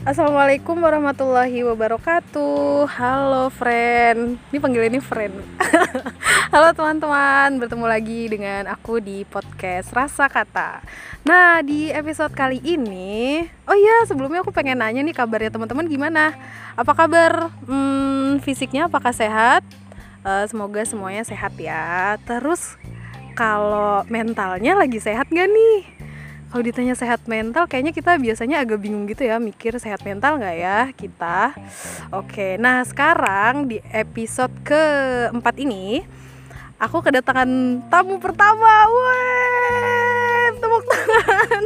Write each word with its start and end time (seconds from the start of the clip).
Assalamualaikum 0.00 0.80
warahmatullahi 0.80 1.60
wabarakatuh. 1.60 2.88
Halo 2.88 3.52
friend. 3.52 4.40
Ini 4.48 4.56
panggil 4.56 4.88
ini 4.88 4.96
friend. 4.96 5.36
Halo 6.56 6.72
teman-teman. 6.72 7.60
Bertemu 7.60 7.84
lagi 7.84 8.32
dengan 8.32 8.64
aku 8.72 8.96
di 8.96 9.28
podcast 9.28 9.92
Rasa 9.92 10.24
Kata. 10.32 10.80
Nah 11.28 11.60
di 11.60 11.92
episode 11.92 12.32
kali 12.32 12.64
ini 12.64 13.44
Oh 13.68 13.76
iya 13.76 14.08
sebelumnya 14.08 14.40
aku 14.40 14.56
pengen 14.56 14.80
nanya 14.80 15.04
nih 15.04 15.12
kabarnya 15.12 15.52
teman-teman 15.52 15.84
gimana? 15.84 16.32
Apa 16.80 16.96
kabar? 16.96 17.52
Hmm, 17.68 18.40
fisiknya 18.40 18.88
apakah 18.88 19.12
sehat? 19.12 19.60
Uh, 20.24 20.48
Semoga 20.48 20.80
semuanya 20.88 21.28
sehat 21.28 21.52
ya. 21.60 22.16
Terus 22.24 22.80
kalau 23.36 24.00
mentalnya 24.08 24.80
lagi 24.80 24.96
sehat 24.96 25.28
gak 25.28 25.52
nih 25.52 25.99
kalau 26.50 26.62
ditanya 26.66 26.98
sehat 26.98 27.22
mental 27.30 27.70
kayaknya 27.70 27.94
kita 27.94 28.18
biasanya 28.18 28.60
agak 28.66 28.82
bingung 28.82 29.06
gitu 29.06 29.22
ya 29.22 29.38
mikir 29.38 29.78
sehat 29.78 30.02
mental 30.02 30.36
nggak 30.36 30.56
ya 30.58 30.78
kita? 30.98 31.54
Oke 32.10 32.58
nah 32.58 32.82
sekarang 32.82 33.70
di 33.70 33.78
episode 33.94 34.52
keempat 34.66 35.54
ini 35.62 36.02
aku 36.80 37.04
kedatangan 37.04 37.46
tamu 37.92 38.16
pertama. 38.16 38.88
Wih, 38.88 40.56
tepuk 40.56 40.82
tangan. 40.88 41.64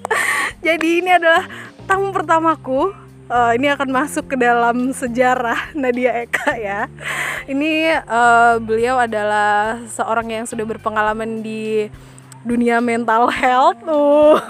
Jadi 0.66 0.88
ini 1.02 1.10
adalah 1.10 1.44
tamu 1.84 2.14
pertamaku. 2.14 2.94
Uh, 3.26 3.58
ini 3.58 3.66
akan 3.66 3.90
masuk 3.90 4.30
ke 4.30 4.36
dalam 4.38 4.94
sejarah 4.94 5.74
Nadia 5.74 6.14
Eka 6.22 6.54
ya. 6.54 6.86
Ini 7.50 7.98
uh, 8.06 8.62
beliau 8.62 9.02
adalah 9.02 9.82
seorang 9.90 10.30
yang 10.30 10.46
sudah 10.46 10.62
berpengalaman 10.62 11.42
di 11.42 11.90
dunia 12.46 12.78
mental 12.78 13.26
health 13.28 13.82
tuh. 13.82 14.38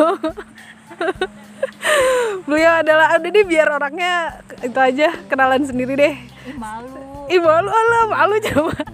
Beliau 2.48 2.84
adalah 2.84 3.16
udah 3.16 3.30
deh 3.32 3.46
biar 3.48 3.72
orangnya 3.72 4.44
itu 4.60 4.76
aja 4.76 5.16
kenalan 5.26 5.64
sendiri 5.64 5.96
deh. 5.96 6.14
Ih, 6.46 6.56
malu. 6.60 7.00
Ih 7.32 7.40
malu 7.40 7.72
Allah 7.72 8.02
malu 8.12 8.36
coba. 8.44 8.76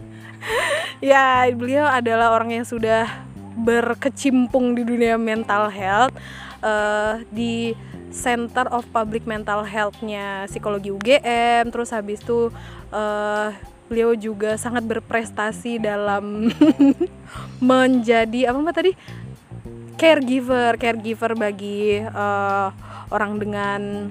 Ya 0.98 1.47
beliau 1.55 1.86
adalah 1.86 2.34
orang 2.34 2.50
yang 2.50 2.67
sudah 2.67 3.06
berkecimpung 3.55 4.75
di 4.75 4.83
dunia 4.83 5.14
mental 5.14 5.70
health 5.70 6.11
uh, 6.66 7.22
di 7.31 7.78
Center 8.11 8.69
of 8.69 8.84
Public 8.92 9.25
Mental 9.25 9.64
Health-nya 9.64 10.47
psikologi 10.47 10.92
UGM 10.92 11.70
terus 11.70 11.94
habis 11.94 12.20
itu 12.20 12.53
uh, 12.92 13.48
beliau 13.93 14.17
juga 14.17 14.57
sangat 14.57 14.89
berprestasi 14.89 15.77
dalam 15.77 16.48
menjadi 17.61 18.49
apa 18.49 18.57
mbak 18.57 18.73
tadi? 18.73 18.93
Caregiver 20.01 20.81
caregiver 20.81 21.37
bagi 21.37 22.01
uh, 22.01 22.73
orang 23.12 23.37
dengan 23.37 24.09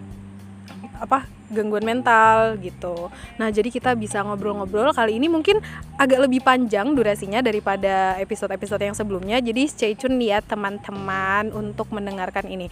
apa 1.02 1.26
gangguan 1.52 1.84
mental 1.84 2.56
gitu. 2.58 3.12
Nah, 3.36 3.52
jadi 3.52 3.68
kita 3.68 3.94
bisa 3.94 4.24
ngobrol-ngobrol 4.24 4.96
kali 4.96 5.20
ini 5.20 5.28
mungkin 5.28 5.60
agak 6.00 6.26
lebih 6.26 6.42
panjang 6.42 6.96
durasinya 6.96 7.44
daripada 7.44 8.18
episode-episode 8.18 8.82
yang 8.82 8.98
sebelumnya. 8.98 9.38
Jadi 9.44 9.68
stay 9.68 9.94
tune 9.94 10.18
ya 10.24 10.40
teman-teman 10.40 11.52
untuk 11.52 11.92
mendengarkan 11.92 12.48
ini. 12.48 12.72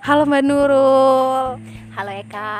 Halo 0.00 0.24
Mbak 0.24 0.42
Nurul. 0.46 1.60
Halo 1.92 2.12
Eka. 2.14 2.54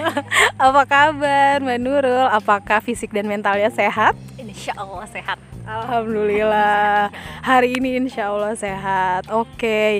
Apa 0.70 0.82
kabar 0.86 1.58
Mbak 1.60 1.78
Nurul? 1.82 2.26
Apakah 2.30 2.80
fisik 2.80 3.10
dan 3.10 3.26
mentalnya 3.26 3.68
sehat? 3.68 4.14
Insya 4.54 4.70
Allah 4.78 5.02
sehat. 5.10 5.38
Alhamdulillah 5.66 7.10
hari 7.50 7.74
ini 7.74 7.98
insya 7.98 8.30
Allah 8.30 8.54
sehat. 8.54 9.26
Oke, 9.34 9.50
okay. 9.58 9.92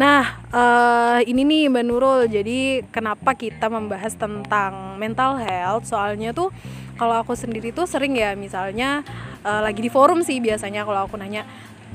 nah 0.00 0.40
uh, 0.48 1.20
ini 1.28 1.44
nih 1.44 1.68
Mbak 1.68 1.84
Nurul. 1.84 2.24
Jadi 2.24 2.88
kenapa 2.88 3.36
kita 3.36 3.68
membahas 3.68 4.16
tentang 4.16 4.96
mental 4.96 5.36
health? 5.36 5.84
Soalnya 5.84 6.32
tuh 6.32 6.48
kalau 6.96 7.20
aku 7.20 7.36
sendiri 7.36 7.68
tuh 7.68 7.84
sering 7.84 8.16
ya, 8.16 8.32
misalnya 8.32 9.04
uh, 9.44 9.60
lagi 9.60 9.84
di 9.84 9.92
forum 9.92 10.24
sih 10.24 10.40
biasanya 10.40 10.88
kalau 10.88 11.04
aku 11.04 11.20
nanya 11.20 11.44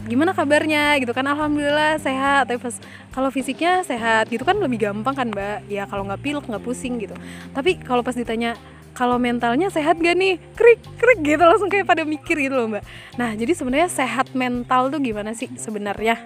gimana 0.03 0.35
kabarnya 0.35 0.99
gitu 0.99 1.15
kan 1.15 1.23
alhamdulillah 1.23 1.95
sehat 1.95 2.51
tapi 2.51 2.59
pas 2.59 2.75
kalau 3.15 3.31
fisiknya 3.31 3.87
sehat 3.87 4.27
gitu 4.27 4.43
kan 4.43 4.59
lebih 4.59 4.83
gampang 4.83 5.15
kan 5.15 5.31
mbak 5.31 5.63
ya 5.71 5.87
kalau 5.87 6.03
nggak 6.03 6.19
pilek 6.19 6.43
nggak 6.43 6.59
pusing 6.59 6.99
gitu 6.99 7.15
tapi 7.55 7.79
kalau 7.79 8.03
pas 8.03 8.11
ditanya 8.11 8.59
kalau 8.93 9.17
mentalnya 9.17 9.69
sehat 9.73 9.97
gak 9.99 10.15
nih 10.15 10.37
krik 10.53 10.81
krik 10.97 11.19
gitu 11.25 11.43
langsung 11.43 11.69
kayak 11.69 11.89
pada 11.89 12.05
mikir 12.05 12.37
gitu 12.37 12.53
loh 12.53 12.69
mbak 12.69 12.83
nah 13.17 13.33
jadi 13.33 13.53
sebenarnya 13.57 13.89
sehat 13.89 14.31
mental 14.37 14.93
tuh 14.93 15.01
gimana 15.01 15.33
sih 15.33 15.49
sebenarnya 15.57 16.21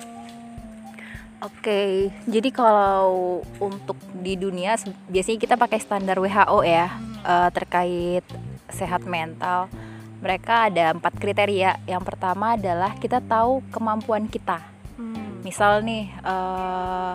Oke, 1.37 2.09
jadi 2.25 2.49
kalau 2.49 3.45
untuk 3.61 3.93
di 4.09 4.33
dunia 4.33 4.73
biasanya 5.05 5.37
kita 5.37 5.53
pakai 5.53 5.77
standar 5.77 6.17
WHO 6.17 6.65
ya 6.65 6.89
uh, 7.21 7.53
terkait 7.53 8.25
sehat 8.73 9.05
mental. 9.05 9.69
Mereka 10.17 10.73
ada 10.73 10.97
empat 10.97 11.13
kriteria. 11.21 11.77
Yang 11.85 12.03
pertama 12.09 12.57
adalah 12.57 12.97
kita 12.97 13.21
tahu 13.21 13.61
kemampuan 13.69 14.25
kita. 14.25 14.65
Hmm. 14.97 15.45
Misal 15.45 15.85
nih, 15.85 16.09
uh, 16.25 17.13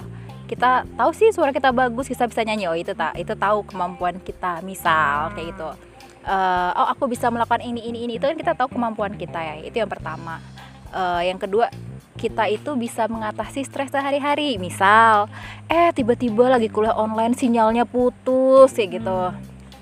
kita 0.52 0.84
tahu 0.84 1.10
sih 1.16 1.32
suara 1.32 1.48
kita 1.48 1.72
bagus 1.72 2.04
kita 2.04 2.28
bisa 2.28 2.44
nyanyi. 2.44 2.68
Oh 2.68 2.76
itu 2.76 2.92
tak 2.92 3.16
itu 3.16 3.32
tahu 3.32 3.64
kemampuan 3.64 4.20
kita 4.20 4.60
misal 4.60 5.32
kayak 5.32 5.56
gitu. 5.56 5.70
Uh, 6.28 6.70
oh 6.76 6.92
aku 6.92 7.08
bisa 7.08 7.32
melakukan 7.32 7.64
ini 7.64 7.88
ini 7.88 8.04
ini. 8.04 8.12
Itu 8.20 8.28
kan 8.28 8.36
kita 8.36 8.52
tahu 8.52 8.76
kemampuan 8.76 9.16
kita 9.16 9.40
ya 9.40 9.54
itu 9.64 9.80
yang 9.80 9.88
pertama. 9.88 10.44
Uh, 10.92 11.24
yang 11.24 11.40
kedua 11.40 11.72
kita 12.20 12.52
itu 12.52 12.76
bisa 12.76 13.08
mengatasi 13.08 13.64
stres 13.64 13.88
sehari-hari. 13.88 14.60
Misal 14.60 15.32
eh 15.72 15.88
tiba-tiba 15.96 16.52
lagi 16.52 16.68
kuliah 16.68 16.92
online 17.00 17.32
sinyalnya 17.32 17.88
putus 17.88 18.76
kayak 18.76 19.00
gitu. 19.00 19.20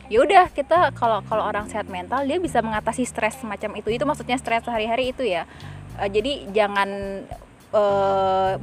Ya 0.07 0.19
udah 0.23 0.47
kita 0.55 0.95
kalau 0.95 1.27
kalau 1.27 1.51
orang 1.51 1.67
sehat 1.67 1.91
mental 1.91 2.23
dia 2.23 2.39
bisa 2.39 2.63
mengatasi 2.63 3.03
stres 3.11 3.35
semacam 3.43 3.75
itu. 3.83 3.91
Itu 3.91 4.07
maksudnya 4.07 4.39
stres 4.39 4.63
sehari-hari 4.63 5.11
itu 5.11 5.27
ya. 5.27 5.51
Uh, 5.99 6.07
jadi 6.07 6.47
jangan 6.55 6.89
uh, 7.75 8.55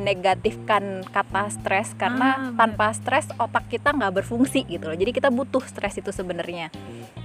menegatifkan 0.00 1.04
kata 1.12 1.52
stres 1.52 1.92
karena 1.92 2.48
ah, 2.48 2.56
tanpa 2.56 2.88
stres 2.96 3.28
otak 3.36 3.68
kita 3.68 3.92
nggak 3.92 4.24
berfungsi 4.24 4.64
gitu 4.64 4.88
loh. 4.88 4.96
Jadi 4.96 5.12
kita 5.12 5.28
butuh 5.28 5.60
stres 5.68 6.00
itu 6.00 6.08
sebenarnya. 6.08 6.72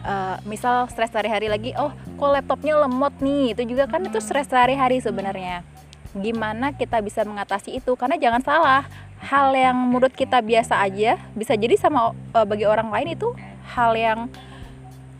Uh, 0.05 0.37
misal 0.45 0.85
stres 0.91 1.09
sehari-hari 1.09 1.49
lagi 1.49 1.71
oh 1.79 1.89
kok 2.19 2.29
laptopnya 2.35 2.75
lemot 2.83 3.15
nih. 3.23 3.55
Itu 3.55 3.63
juga 3.63 3.87
kan 3.87 4.03
itu 4.03 4.19
stres 4.19 4.51
sehari-hari 4.51 4.99
sebenarnya. 4.99 5.63
Gimana 6.11 6.75
kita 6.75 6.99
bisa 6.99 7.23
mengatasi 7.23 7.79
itu? 7.79 7.95
Karena 7.95 8.19
jangan 8.19 8.43
salah 8.43 8.83
hal 9.23 9.55
yang 9.55 9.79
menurut 9.79 10.11
kita 10.11 10.43
biasa 10.43 10.83
aja 10.83 11.15
bisa 11.33 11.55
jadi 11.55 11.79
sama 11.79 12.11
uh, 12.11 12.45
bagi 12.45 12.67
orang 12.67 12.91
lain 12.91 13.15
itu 13.15 13.31
hal 13.71 13.95
yang 13.95 14.27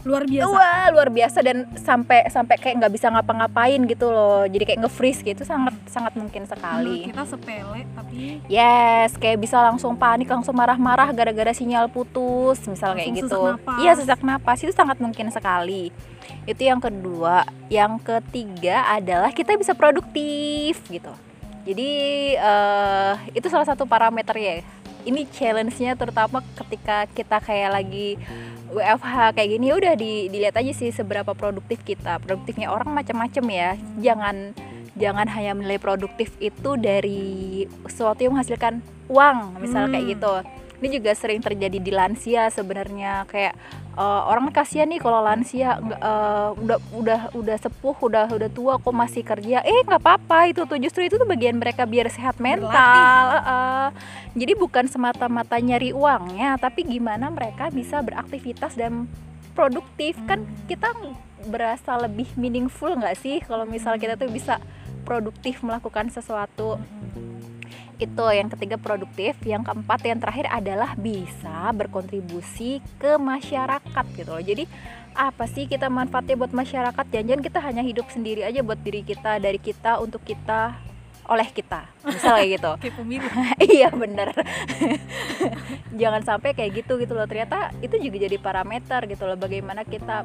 luar 0.06 0.24
biasa. 0.30 0.54
Wah 0.54 0.86
luar 0.94 1.10
biasa 1.10 1.38
dan 1.42 1.58
sampai 1.82 2.30
sampai 2.30 2.56
kayak 2.62 2.76
nggak 2.78 2.94
bisa 2.94 3.10
ngapa-ngapain 3.10 3.82
gitu 3.90 4.14
loh. 4.14 4.46
Jadi 4.46 4.64
kayak 4.64 4.80
nge-freeze 4.86 5.26
gitu 5.26 5.42
sangat 5.42 5.74
sangat 5.90 6.14
mungkin 6.14 6.46
sekali. 6.46 7.10
Kita 7.10 7.26
sepele 7.26 7.90
tapi 7.98 8.40
yes 8.46 9.18
kayak 9.18 9.42
bisa 9.42 9.58
langsung 9.66 9.98
panik 9.98 10.30
langsung 10.30 10.54
marah-marah 10.54 11.10
gara-gara 11.10 11.52
sinyal 11.52 11.90
putus 11.90 12.62
misal 12.70 12.94
kayak 12.94 13.26
gitu. 13.26 13.58
iya 13.82 13.98
sesak 13.98 14.22
napas. 14.22 14.62
Itu 14.62 14.72
sangat 14.72 15.02
mungkin 15.02 15.34
sekali. 15.34 15.90
Itu 16.46 16.62
yang 16.62 16.78
kedua. 16.78 17.42
Yang 17.74 18.06
ketiga 18.06 18.86
adalah 18.86 19.34
kita 19.34 19.58
bisa 19.58 19.74
produktif 19.74 20.86
gitu. 20.88 21.12
Jadi 21.66 21.90
uh, 22.38 23.18
itu 23.34 23.50
salah 23.50 23.66
satu 23.66 23.90
parameter 23.90 24.38
ya 24.38 24.62
ini 25.06 25.30
challenge-nya 25.30 25.94
terutama 25.94 26.42
ketika 26.58 27.06
kita 27.14 27.38
kayak 27.40 27.72
lagi 27.78 28.18
WFH 28.74 29.38
kayak 29.38 29.50
gini 29.56 29.68
udah 29.72 29.94
di, 29.94 30.28
dilihat 30.28 30.58
aja 30.58 30.74
sih 30.74 30.90
seberapa 30.90 31.32
produktif 31.38 31.80
kita. 31.86 32.18
Produktifnya 32.20 32.74
orang 32.74 32.92
macam-macam 32.92 33.46
ya. 33.54 33.70
Jangan 34.02 34.52
jangan 34.98 35.28
hanya 35.30 35.54
menilai 35.54 35.80
produktif 35.80 36.34
itu 36.42 36.76
dari 36.80 37.64
sesuatu 37.86 38.24
yang 38.24 38.34
menghasilkan 38.36 38.80
uang 39.12 39.62
misalnya 39.62 39.88
hmm. 39.88 39.96
kayak 39.96 40.08
gitu. 40.18 40.34
Ini 40.76 40.88
juga 41.00 41.12
sering 41.16 41.40
terjadi 41.40 41.78
di 41.80 41.92
lansia 41.94 42.52
sebenarnya. 42.52 43.24
Kayak 43.30 43.56
uh, 43.96 44.22
orang 44.30 44.52
kasihan 44.52 44.88
nih 44.88 45.02
kalau 45.02 45.24
lansia 45.24 45.80
uh, 45.80 46.52
udah 46.56 46.80
udah 46.94 47.22
udah 47.34 47.58
sepuh 47.58 47.96
udah 47.98 48.28
udah 48.30 48.50
tua 48.52 48.78
kok 48.78 48.96
masih 48.96 49.24
kerja. 49.24 49.64
Eh 49.64 49.82
nggak 49.84 50.04
apa-apa 50.04 50.52
itu 50.52 50.62
tuh. 50.68 50.78
Justru 50.78 51.08
itu 51.08 51.16
tuh 51.16 51.28
bagian 51.28 51.58
mereka 51.58 51.88
biar 51.88 52.12
sehat 52.12 52.38
mental 52.38 53.26
uh, 53.32 53.40
uh, 53.40 53.88
jadi 54.36 54.54
bukan 54.60 54.86
semata-mata 54.92 55.58
nyari 55.58 55.96
uangnya 55.96 56.60
tapi 56.60 56.84
gimana 56.86 57.32
mereka 57.32 57.72
bisa 57.72 58.04
beraktivitas 58.04 58.76
dan 58.76 59.08
produktif. 59.58 60.20
Kan 60.28 60.46
kita 60.68 60.92
berasa 61.48 61.96
lebih 61.98 62.28
meaningful 62.36 62.94
nggak 62.98 63.16
sih 63.18 63.38
kalau 63.46 63.64
misal 63.64 63.96
kita 63.96 64.18
tuh 64.18 64.30
bisa 64.30 64.58
produktif 65.06 65.62
melakukan 65.62 66.10
sesuatu 66.10 66.82
itu 67.98 68.26
yang 68.32 68.52
ketiga 68.52 68.76
produktif 68.76 69.40
yang 69.44 69.64
keempat 69.64 70.00
yang 70.04 70.20
terakhir 70.20 70.48
adalah 70.52 70.94
bisa 71.00 71.72
berkontribusi 71.72 72.84
ke 73.00 73.16
masyarakat 73.16 74.06
gitu 74.16 74.30
loh. 74.30 74.44
Jadi 74.44 74.68
apa 75.16 75.48
sih 75.48 75.64
kita 75.66 75.88
manfaatnya 75.88 76.36
buat 76.36 76.52
masyarakat? 76.52 77.06
Jangan 77.08 77.40
kita 77.40 77.60
hanya 77.64 77.82
hidup 77.82 78.12
sendiri 78.12 78.44
aja 78.44 78.60
buat 78.60 78.80
diri 78.84 79.00
kita 79.00 79.40
dari 79.40 79.58
kita 79.58 80.04
untuk 80.04 80.20
kita 80.28 80.76
oleh 81.26 81.48
kita. 81.50 81.90
Misal 82.06 82.38
kayak 82.38 82.50
gitu. 82.60 82.72
Kayak 82.82 82.96
pemilu. 83.02 83.30
Iya 83.76 83.90
bener. 83.92 84.30
Jangan 86.00 86.22
sampai 86.22 86.54
kayak 86.54 86.86
gitu 86.86 87.02
gitu 87.02 87.14
loh. 87.18 87.26
Ternyata 87.26 87.74
itu 87.82 87.98
juga 87.98 88.18
jadi 88.30 88.38
parameter 88.38 89.10
gitu 89.10 89.24
loh 89.26 89.38
bagaimana 89.40 89.82
kita 89.84 90.24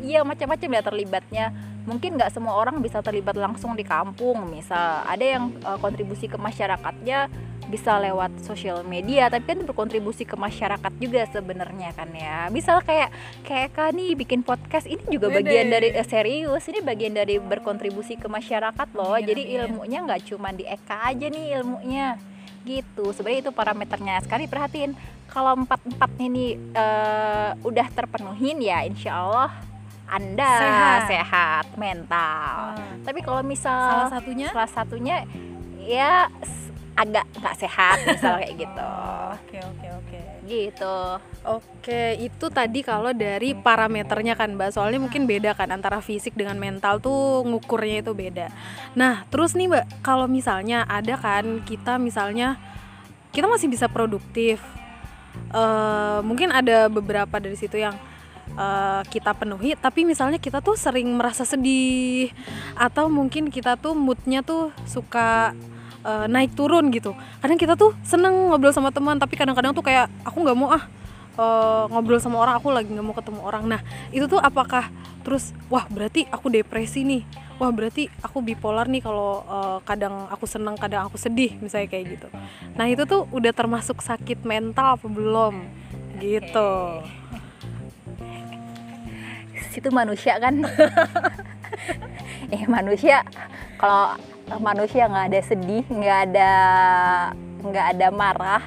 iya 0.00 0.22
macam-macam 0.22 0.68
ya 0.70 0.82
terlibatnya. 0.82 1.46
Mungkin 1.84 2.16
nggak 2.20 2.30
semua 2.30 2.54
orang 2.54 2.78
bisa 2.78 3.02
terlibat 3.02 3.34
langsung 3.34 3.74
di 3.74 3.82
kampung. 3.82 4.46
Misal 4.48 5.02
ada 5.04 5.24
yang 5.24 5.50
uh, 5.66 5.78
kontribusi 5.80 6.30
ke 6.30 6.38
masyarakatnya 6.38 7.26
bisa 7.70 7.96
lewat 8.02 8.42
sosial 8.42 8.82
media 8.82 9.30
tapi 9.30 9.54
kan 9.54 9.62
berkontribusi 9.62 10.26
ke 10.26 10.34
masyarakat 10.34 10.92
juga 10.98 11.22
sebenarnya 11.30 11.94
kan 11.94 12.10
ya 12.10 12.50
misal 12.50 12.82
kayak 12.82 13.14
kayak 13.46 13.70
kan 13.70 13.94
nih 13.94 14.18
bikin 14.18 14.42
podcast 14.42 14.90
ini 14.90 15.00
juga 15.06 15.30
Bede. 15.30 15.46
bagian 15.46 15.66
dari 15.70 15.88
eh, 15.94 16.06
serius 16.06 16.66
ini 16.66 16.82
bagian 16.82 17.14
dari 17.14 17.38
berkontribusi 17.38 18.18
ke 18.18 18.26
masyarakat 18.26 18.88
loh 18.98 19.14
amin, 19.14 19.26
jadi 19.30 19.42
amin. 19.46 19.54
ilmunya 19.62 19.98
nggak 20.02 20.22
cuma 20.26 20.50
di 20.50 20.66
Eka 20.66 21.14
aja 21.14 21.26
nih 21.30 21.44
ilmunya 21.62 22.18
gitu 22.66 23.14
sebenarnya 23.14 23.48
itu 23.48 23.52
parameternya 23.54 24.20
sekali 24.26 24.44
perhatiin 24.50 24.92
kalau 25.30 25.54
empat 25.54 25.80
empat 25.86 26.10
ini 26.18 26.58
uh, 26.74 27.54
udah 27.62 27.86
terpenuhin 27.94 28.58
ya 28.58 28.82
insya 28.82 29.14
Allah 29.14 29.70
anda 30.10 30.50
sehat, 30.58 31.00
sehat 31.06 31.66
mental. 31.78 32.74
Hmm. 32.74 32.98
Tapi 33.06 33.22
kalau 33.22 33.46
misal 33.46 33.78
salah 33.78 34.10
satunya, 34.10 34.48
salah 34.50 34.70
satunya 34.70 35.16
ya 35.86 36.26
agak 36.98 37.24
nggak 37.38 37.56
sehat 37.58 37.96
misal 38.08 38.38
kayak 38.40 38.54
gitu. 38.58 38.90
Oke 39.36 39.58
oke 39.62 39.86
oke. 40.02 40.20
Gitu. 40.46 40.98
Oke 41.46 42.02
itu 42.18 42.46
tadi 42.50 42.80
kalau 42.82 43.14
dari 43.14 43.54
parameternya 43.54 44.34
kan 44.34 44.54
mbak. 44.54 44.74
Soalnya 44.74 45.00
mungkin 45.02 45.24
beda 45.24 45.54
kan 45.54 45.70
antara 45.70 46.02
fisik 46.02 46.34
dengan 46.34 46.58
mental 46.58 46.98
tuh 46.98 47.46
ngukurnya 47.46 48.02
itu 48.02 48.12
beda. 48.12 48.50
Nah 48.98 49.24
terus 49.30 49.54
nih 49.54 49.70
mbak 49.70 49.86
kalau 50.02 50.26
misalnya 50.26 50.84
ada 50.86 51.16
kan 51.16 51.62
kita 51.64 51.96
misalnya 51.96 52.58
kita 53.30 53.46
masih 53.46 53.70
bisa 53.70 53.86
produktif. 53.86 54.58
Uh, 55.54 56.18
mungkin 56.26 56.50
ada 56.50 56.90
beberapa 56.90 57.38
dari 57.38 57.54
situ 57.54 57.78
yang 57.78 57.94
uh, 58.58 59.02
kita 59.06 59.34
penuhi 59.36 59.78
tapi 59.78 60.02
misalnya 60.02 60.38
kita 60.42 60.58
tuh 60.58 60.74
sering 60.74 61.10
merasa 61.14 61.46
sedih 61.46 62.32
atau 62.74 63.06
mungkin 63.06 63.52
kita 63.52 63.78
tuh 63.78 63.94
moodnya 63.94 64.42
tuh 64.42 64.74
suka 64.86 65.54
uh, 66.04 66.26
naik 66.26 66.54
turun 66.56 66.88
gitu. 66.94 67.16
Kadang 67.40 67.58
kita 67.60 67.74
tuh 67.76 67.96
seneng 68.04 68.52
ngobrol 68.52 68.72
sama 68.72 68.92
teman 68.92 69.16
tapi 69.16 69.36
kadang-kadang 69.36 69.72
tuh 69.72 69.84
kayak 69.84 70.08
aku 70.24 70.42
nggak 70.44 70.56
mau 70.56 70.72
ah 70.72 70.84
uh, 71.40 71.84
ngobrol 71.90 72.20
sama 72.20 72.40
orang 72.40 72.54
aku 72.58 72.68
lagi 72.72 72.90
nggak 72.90 73.06
mau 73.06 73.16
ketemu 73.16 73.40
orang. 73.44 73.62
Nah 73.68 73.80
itu 74.10 74.26
tuh 74.26 74.40
apakah 74.40 74.88
terus 75.20 75.52
wah 75.68 75.84
berarti 75.88 76.26
aku 76.28 76.48
depresi 76.48 77.04
nih. 77.04 77.22
Wah 77.60 77.68
berarti 77.68 78.08
aku 78.24 78.40
bipolar 78.40 78.88
nih 78.88 79.04
kalau 79.04 79.44
uh, 79.44 79.78
kadang 79.84 80.24
aku 80.32 80.48
seneng 80.48 80.80
kadang 80.80 81.04
aku 81.04 81.20
sedih 81.20 81.60
misalnya 81.60 81.92
kayak 81.92 82.16
gitu. 82.16 82.28
Nah 82.72 82.88
itu 82.88 83.04
tuh 83.04 83.28
udah 83.28 83.52
termasuk 83.52 84.00
sakit 84.00 84.48
mental 84.48 84.96
apa 84.96 85.06
belum? 85.06 85.68
Gitu. 86.16 86.70
Situ 89.70 89.88
manusia 89.92 90.40
kan? 90.40 90.60
Eh 92.50 92.66
manusia 92.66 93.22
kalau 93.78 94.18
manusia 94.58 95.06
nggak 95.06 95.26
ada 95.30 95.40
sedih 95.46 95.84
nggak 95.86 96.18
ada 96.30 96.50
nggak 97.62 97.86
ada 97.96 98.06
marah. 98.10 98.62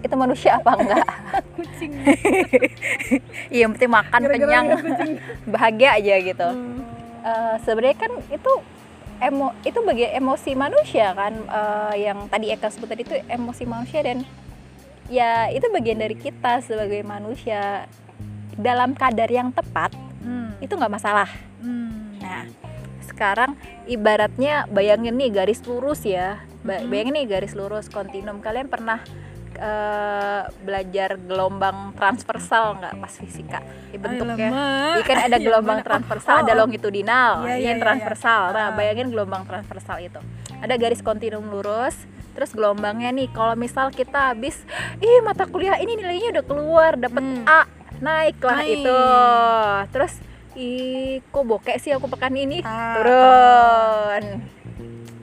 Itu 0.00 0.16
manusia 0.16 0.56
apa 0.56 0.80
enggak 0.80 1.08
kucing. 1.58 1.92
Iya 3.54 3.66
penting 3.74 3.90
makan 3.90 4.20
Gara 4.24 4.36
-gara 4.38 4.40
kenyang 4.40 4.66
bahagia 5.54 5.90
aja 6.00 6.14
gitu. 6.22 6.48
Hmm. 6.48 6.80
uh, 7.20 7.54
sebenarnya 7.66 7.98
kan 7.98 8.12
itu 8.32 8.52
emo 9.20 9.52
itu 9.66 9.78
bagi 9.84 10.06
emosi 10.08 10.50
manusia 10.56 11.12
kan. 11.12 11.34
Uh, 11.50 11.92
yang 11.98 12.30
tadi 12.32 12.48
Eka 12.48 12.72
sebut 12.72 12.88
tadi 12.88 13.04
itu 13.04 13.16
emosi 13.28 13.68
manusia 13.68 14.00
dan 14.00 14.24
ya 15.10 15.50
itu 15.52 15.66
bagian 15.68 16.00
dari 16.00 16.16
kita 16.16 16.64
sebagai 16.64 17.04
manusia. 17.04 17.84
Dalam 18.60 18.92
kadar 18.92 19.28
yang 19.28 19.52
tepat 19.52 19.92
hmm. 20.24 20.60
itu 20.64 20.72
nggak 20.72 20.92
masalah. 20.92 21.28
Hmm. 21.60 21.99
Sekarang 23.20 23.52
ibaratnya 23.84 24.64
bayangin 24.72 25.12
nih 25.20 25.28
garis 25.28 25.60
lurus 25.68 26.08
ya. 26.08 26.40
Bayangin 26.64 27.20
nih 27.20 27.28
garis 27.28 27.52
lurus 27.52 27.92
kontinum. 27.92 28.40
Kalian 28.40 28.72
pernah 28.72 29.04
uh, 29.60 30.48
belajar 30.64 31.20
gelombang 31.20 31.92
transversal 32.00 32.80
nggak 32.80 32.96
pas 32.96 33.12
fisika? 33.20 33.60
Ya, 33.92 34.00
bentuknya. 34.00 34.48
Ini 34.96 35.04
kan 35.04 35.18
ada 35.28 35.36
gelombang 35.44 35.84
transversal 35.84 36.32
oh, 36.32 36.42
ada 36.48 36.52
longitudinal. 36.56 37.44
Iya, 37.44 37.48
iya, 37.52 37.56
ini 37.60 37.72
iya, 37.76 37.84
transversal. 37.84 38.42
Iya. 38.48 38.56
nah 38.56 38.66
bayangin 38.72 39.12
gelombang 39.12 39.44
transversal 39.44 40.00
itu. 40.00 40.20
Ada 40.64 40.80
garis 40.80 41.04
kontinum 41.04 41.44
lurus 41.52 42.00
terus 42.32 42.56
gelombangnya 42.56 43.12
nih. 43.12 43.28
Kalau 43.36 43.52
misal 43.52 43.92
kita 43.92 44.32
habis 44.32 44.64
ih 45.04 45.20
mata 45.20 45.44
kuliah 45.44 45.76
ini 45.76 45.92
nilainya 45.92 46.40
udah 46.40 46.44
keluar 46.48 46.96
dapat 46.96 47.20
hmm. 47.20 47.44
A 47.44 47.68
naik 48.00 48.40
lah 48.40 48.64
naik. 48.64 48.80
itu. 48.80 49.00
Terus 49.92 50.29
ih 50.60 51.24
kok 51.32 51.44
bokek 51.48 51.80
sih 51.80 51.96
aku 51.96 52.06
pekan 52.12 52.36
ini? 52.36 52.60
Ah. 52.60 53.00
turun. 53.00 54.24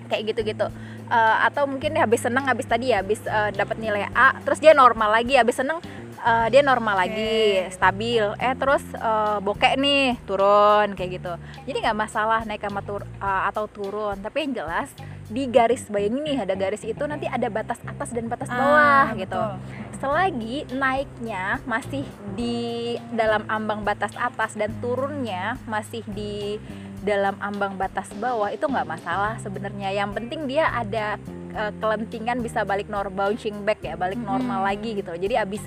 Kayak 0.10 0.24
gitu-gitu. 0.34 0.68
Uh, 1.08 1.38
atau 1.48 1.64
mungkin 1.70 1.96
dia 1.96 2.04
habis 2.04 2.20
seneng 2.20 2.44
habis 2.50 2.68
tadi 2.68 2.92
ya 2.92 3.00
habis 3.00 3.24
uh, 3.24 3.48
dapat 3.56 3.80
nilai 3.80 4.12
A 4.12 4.36
terus 4.44 4.60
dia 4.60 4.76
normal 4.76 5.08
lagi 5.08 5.40
habis 5.40 5.56
seneng 5.56 5.80
uh, 6.20 6.48
dia 6.52 6.60
normal 6.66 7.00
okay. 7.00 7.04
lagi 7.08 7.36
stabil. 7.72 8.26
Eh 8.42 8.54
terus 8.58 8.84
uh, 8.98 9.40
bokek 9.40 9.78
nih 9.80 10.20
turun 10.28 10.98
kayak 10.98 11.22
gitu. 11.22 11.34
Jadi 11.70 11.78
nggak 11.80 11.98
masalah 11.98 12.44
naik 12.44 12.66
sama 12.66 12.82
tur 12.84 13.08
uh, 13.22 13.48
atau 13.48 13.70
turun. 13.72 14.20
Tapi 14.20 14.50
yang 14.50 14.66
jelas 14.66 14.92
di 15.28 15.44
garis 15.52 15.88
bayangin 15.92 16.24
nih 16.24 16.38
ada 16.48 16.56
garis 16.56 16.84
itu 16.88 17.04
nanti 17.04 17.28
ada 17.28 17.52
batas 17.52 17.80
atas 17.84 18.16
dan 18.16 18.32
batas 18.32 18.48
bawah 18.48 19.12
ah, 19.12 19.16
gitu. 19.16 19.36
Betul 19.36 19.86
selagi 19.98 20.70
naiknya 20.78 21.58
masih 21.66 22.06
di 22.38 22.96
dalam 23.14 23.44
ambang 23.50 23.82
batas 23.82 24.14
atas 24.14 24.54
dan 24.54 24.70
turunnya 24.78 25.58
masih 25.66 26.06
di 26.14 26.62
dalam 27.02 27.38
ambang 27.42 27.78
batas 27.78 28.10
bawah 28.18 28.50
itu 28.54 28.66
nggak 28.66 28.88
masalah 28.88 29.38
sebenarnya. 29.42 29.94
Yang 29.94 30.22
penting 30.22 30.42
dia 30.46 30.70
ada 30.70 31.18
uh, 31.58 31.74
kelentingan 31.82 32.42
bisa 32.46 32.62
balik 32.62 32.90
normal 32.90 33.34
bouncing 33.34 33.66
back 33.66 33.82
ya 33.82 33.98
balik 33.98 34.22
normal 34.22 34.62
hmm. 34.62 34.68
lagi 34.70 34.90
gitu. 35.02 35.14
Jadi 35.18 35.36
abis 35.38 35.64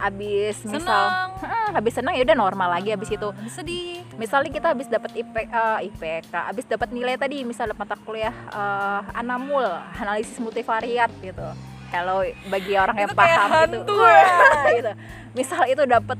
abis 0.00 0.64
senang. 0.64 0.80
misal 0.80 1.02
hmm, 1.44 1.68
habis 1.76 1.92
senang 1.92 2.14
ya 2.16 2.22
udah 2.24 2.38
normal 2.38 2.68
lagi 2.72 2.90
abis 2.96 3.10
itu. 3.12 3.28
Sedih. 3.52 4.02
Misalnya 4.16 4.50
kita 4.50 4.66
habis 4.72 4.88
dapat 4.88 5.12
IP 5.14 5.34
uh, 5.52 5.78
eh, 5.78 5.88
IPK 5.92 6.34
habis 6.34 6.64
dapat 6.66 6.88
nilai 6.90 7.14
tadi 7.20 7.44
misal 7.44 7.70
mata 7.76 7.96
kuliah 8.00 8.32
uh, 8.52 9.04
anamul 9.12 9.64
analisis 10.00 10.40
multivariat 10.40 11.12
gitu. 11.20 11.44
Kalau 11.90 12.22
bagi 12.46 12.78
orang 12.78 12.96
yang 13.02 13.10
paham 13.12 13.82
gitu, 13.82 13.98
wah, 13.98 14.70
gitu. 14.78 14.92
Misal 15.34 15.62
itu 15.66 15.82
dapat 15.84 16.18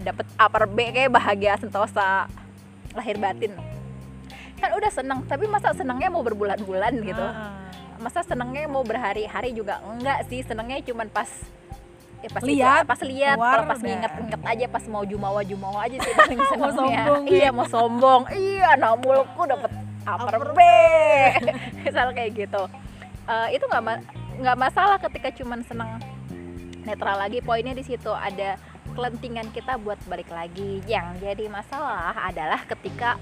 dapat 0.00 0.26
upper 0.38 0.64
B 0.70 0.78
kayak 0.96 1.10
bahagia 1.12 1.58
sentosa 1.60 2.30
lahir 2.94 3.20
batin. 3.20 3.52
Kan 4.56 4.70
udah 4.76 4.90
seneng 4.92 5.24
tapi 5.28 5.44
masa 5.50 5.76
senengnya 5.76 6.08
mau 6.08 6.24
berbulan-bulan 6.24 6.92
gitu? 7.04 7.24
Ah. 7.24 7.68
masa 8.00 8.24
senengnya 8.24 8.64
mau 8.64 8.80
berhari-hari 8.80 9.52
juga? 9.52 9.76
Enggak 9.84 10.24
sih 10.32 10.40
senengnya 10.40 10.80
cuma 10.80 11.04
pas 11.04 11.28
ya 12.20 12.28
pas 12.28 12.42
lihat 12.44 12.82
pas 12.84 13.00
lihat 13.00 13.36
kalau 13.40 13.64
pas 13.64 13.80
nginget-nginget 13.80 14.42
aja 14.44 14.66
pas 14.68 14.84
mau 14.92 15.02
jumawa 15.08 15.40
jumawa 15.40 15.88
aja 15.88 15.96
sih 15.96 16.12
paling 16.12 16.40
senengnya 16.52 17.04
iya 17.24 17.48
mau 17.48 17.64
sombong. 17.64 18.28
Iya 18.32 18.76
namulku 18.76 19.42
dapat 19.48 19.72
upper 20.04 20.52
B. 20.52 20.60
Misal 21.84 22.12
kayak 22.12 22.30
gitu. 22.36 22.62
Uh, 23.24 23.48
itu 23.52 23.64
nggak 23.64 24.04
nggak 24.40 24.56
masalah 24.58 24.96
ketika 25.00 25.28
cuman 25.40 25.60
seneng 25.64 26.00
netral 26.84 27.16
lagi. 27.16 27.40
Poinnya 27.40 27.72
di 27.72 27.84
situ 27.84 28.12
ada 28.12 28.60
kelentingan 28.92 29.48
kita 29.54 29.80
buat 29.80 30.00
balik 30.08 30.28
lagi. 30.28 30.84
Yang 30.84 31.24
jadi 31.24 31.44
masalah 31.48 32.16
adalah 32.28 32.60
ketika 32.68 33.16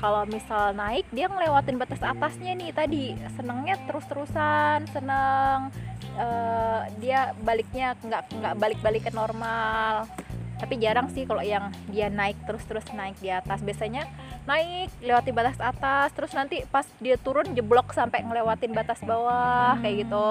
kalau 0.00 0.24
misal 0.24 0.72
naik 0.72 1.04
dia 1.12 1.28
ngelewatin 1.28 1.76
batas 1.76 2.00
atasnya 2.00 2.56
nih 2.56 2.72
tadi. 2.72 3.06
Senengnya 3.36 3.76
terus-terusan 3.84 4.88
seneng. 4.88 5.68
Uh, 6.16 6.88
dia 6.98 7.36
baliknya 7.44 7.94
nggak 8.00 8.32
nggak 8.32 8.54
balik-balik 8.56 9.04
ke 9.06 9.12
normal. 9.12 10.08
Tapi 10.56 10.76
jarang 10.80 11.08
sih 11.12 11.24
kalau 11.24 11.44
yang 11.44 11.68
dia 11.92 12.08
naik 12.08 12.40
terus-terus 12.48 12.88
naik 12.96 13.20
di 13.20 13.28
atas. 13.28 13.60
Biasanya 13.60 14.08
naik 14.48 14.88
lewati 15.04 15.30
batas 15.36 15.60
atas 15.60 16.08
terus 16.16 16.32
nanti 16.32 16.64
pas 16.72 16.88
dia 16.98 17.20
turun 17.20 17.52
jeblok 17.52 17.92
sampai 17.92 18.24
ngelewatin 18.24 18.72
batas 18.72 19.04
bawah 19.04 19.76
kayak 19.84 20.08
gitu. 20.08 20.28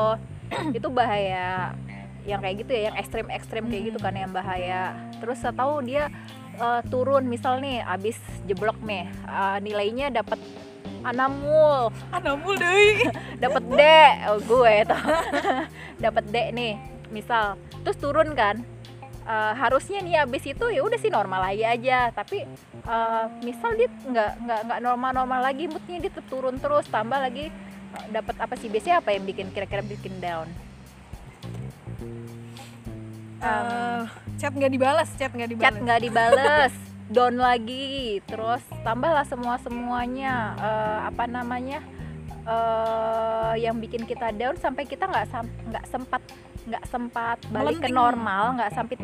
Itu 0.73 0.89
bahaya. 0.89 1.77
Yang 2.25 2.39
kayak 2.41 2.55
gitu 2.65 2.71
ya 2.73 2.81
yang 2.89 2.97
ekstrim-ekstrim 2.97 3.63
kayak 3.69 3.83
gitu 3.93 3.99
kan 4.01 4.17
yang 4.17 4.33
bahaya. 4.33 4.97
Terus 5.21 5.45
tahu 5.45 5.85
dia 5.85 6.09
uh, 6.59 6.81
turun. 6.91 7.25
Misal 7.25 7.63
nih 7.63 7.81
abis 7.81 8.19
jeblok 8.45 8.77
nih 8.83 9.07
uh, 9.25 9.57
nilainya 9.63 10.11
dapat 10.11 10.37
anamul 10.99 11.87
anamul 12.11 12.55
deh 12.61 13.07
dapat 13.43 13.63
D. 13.65 13.81
Oh, 14.29 14.39
gue 14.43 14.75
tuh 14.85 15.01
dapat 16.03 16.23
D 16.29 16.35
nih 16.53 16.73
misal. 17.09 17.55
Terus 17.81 17.97
turun 17.97 18.35
kan 18.35 18.61
uh, 19.25 19.55
harusnya 19.55 20.03
nih 20.03 20.27
abis 20.27 20.43
itu 20.51 20.65
ya 20.69 20.83
udah 20.83 20.99
sih 20.99 21.11
normal 21.11 21.41
lagi 21.41 21.63
aja. 21.65 22.11
Tapi 22.11 22.45
uh, 22.85 23.25
misal 23.41 23.73
dia 23.79 23.89
nggak 23.89 24.31
nggak 24.45 24.59
nggak 24.69 24.79
normal 24.83 25.11
normal 25.15 25.39
lagi 25.41 25.65
moodnya 25.71 26.03
dia 26.03 26.11
turun 26.27 26.59
terus. 26.59 26.85
Tambah 26.91 27.19
lagi 27.19 27.49
uh, 27.95 28.05
dapat 28.11 28.35
apa 28.37 28.53
sih? 28.59 28.67
Biasanya 28.67 29.01
apa 29.01 29.15
yang 29.15 29.23
bikin 29.23 29.49
kira-kira 29.55 29.81
bikin 29.81 30.19
down 30.19 30.47
um, 33.39 33.99
chat 34.37 34.53
nggak 34.53 34.71
dibalas 34.71 35.09
chat 35.15 35.31
nggak 35.31 35.49
dibalas 35.51 35.73
chat 35.73 35.75
nggak 35.83 35.99
dibales. 36.03 36.73
Down 37.09 37.41
lagi 37.41 38.21
terus 38.29 38.61
tambahlah 38.85 39.25
semua 39.25 39.57
semuanya. 39.59 40.53
Uh, 40.61 40.99
apa 41.09 41.25
namanya? 41.25 41.81
Uh, 42.49 43.53
yang 43.61 43.77
bikin 43.77 44.05
kita 44.09 44.33
down 44.33 44.57
sampai 44.57 44.85
kita 44.85 45.05
nggak 45.05 45.27
nggak 45.69 45.85
sempat 45.89 46.21
nggak 46.69 46.85
sempat 46.85 47.37
balik 47.49 47.77
melenting. 47.77 47.93
ke 47.93 47.97
normal 47.97 48.43
nggak 48.57 48.71
sampai 48.73 48.95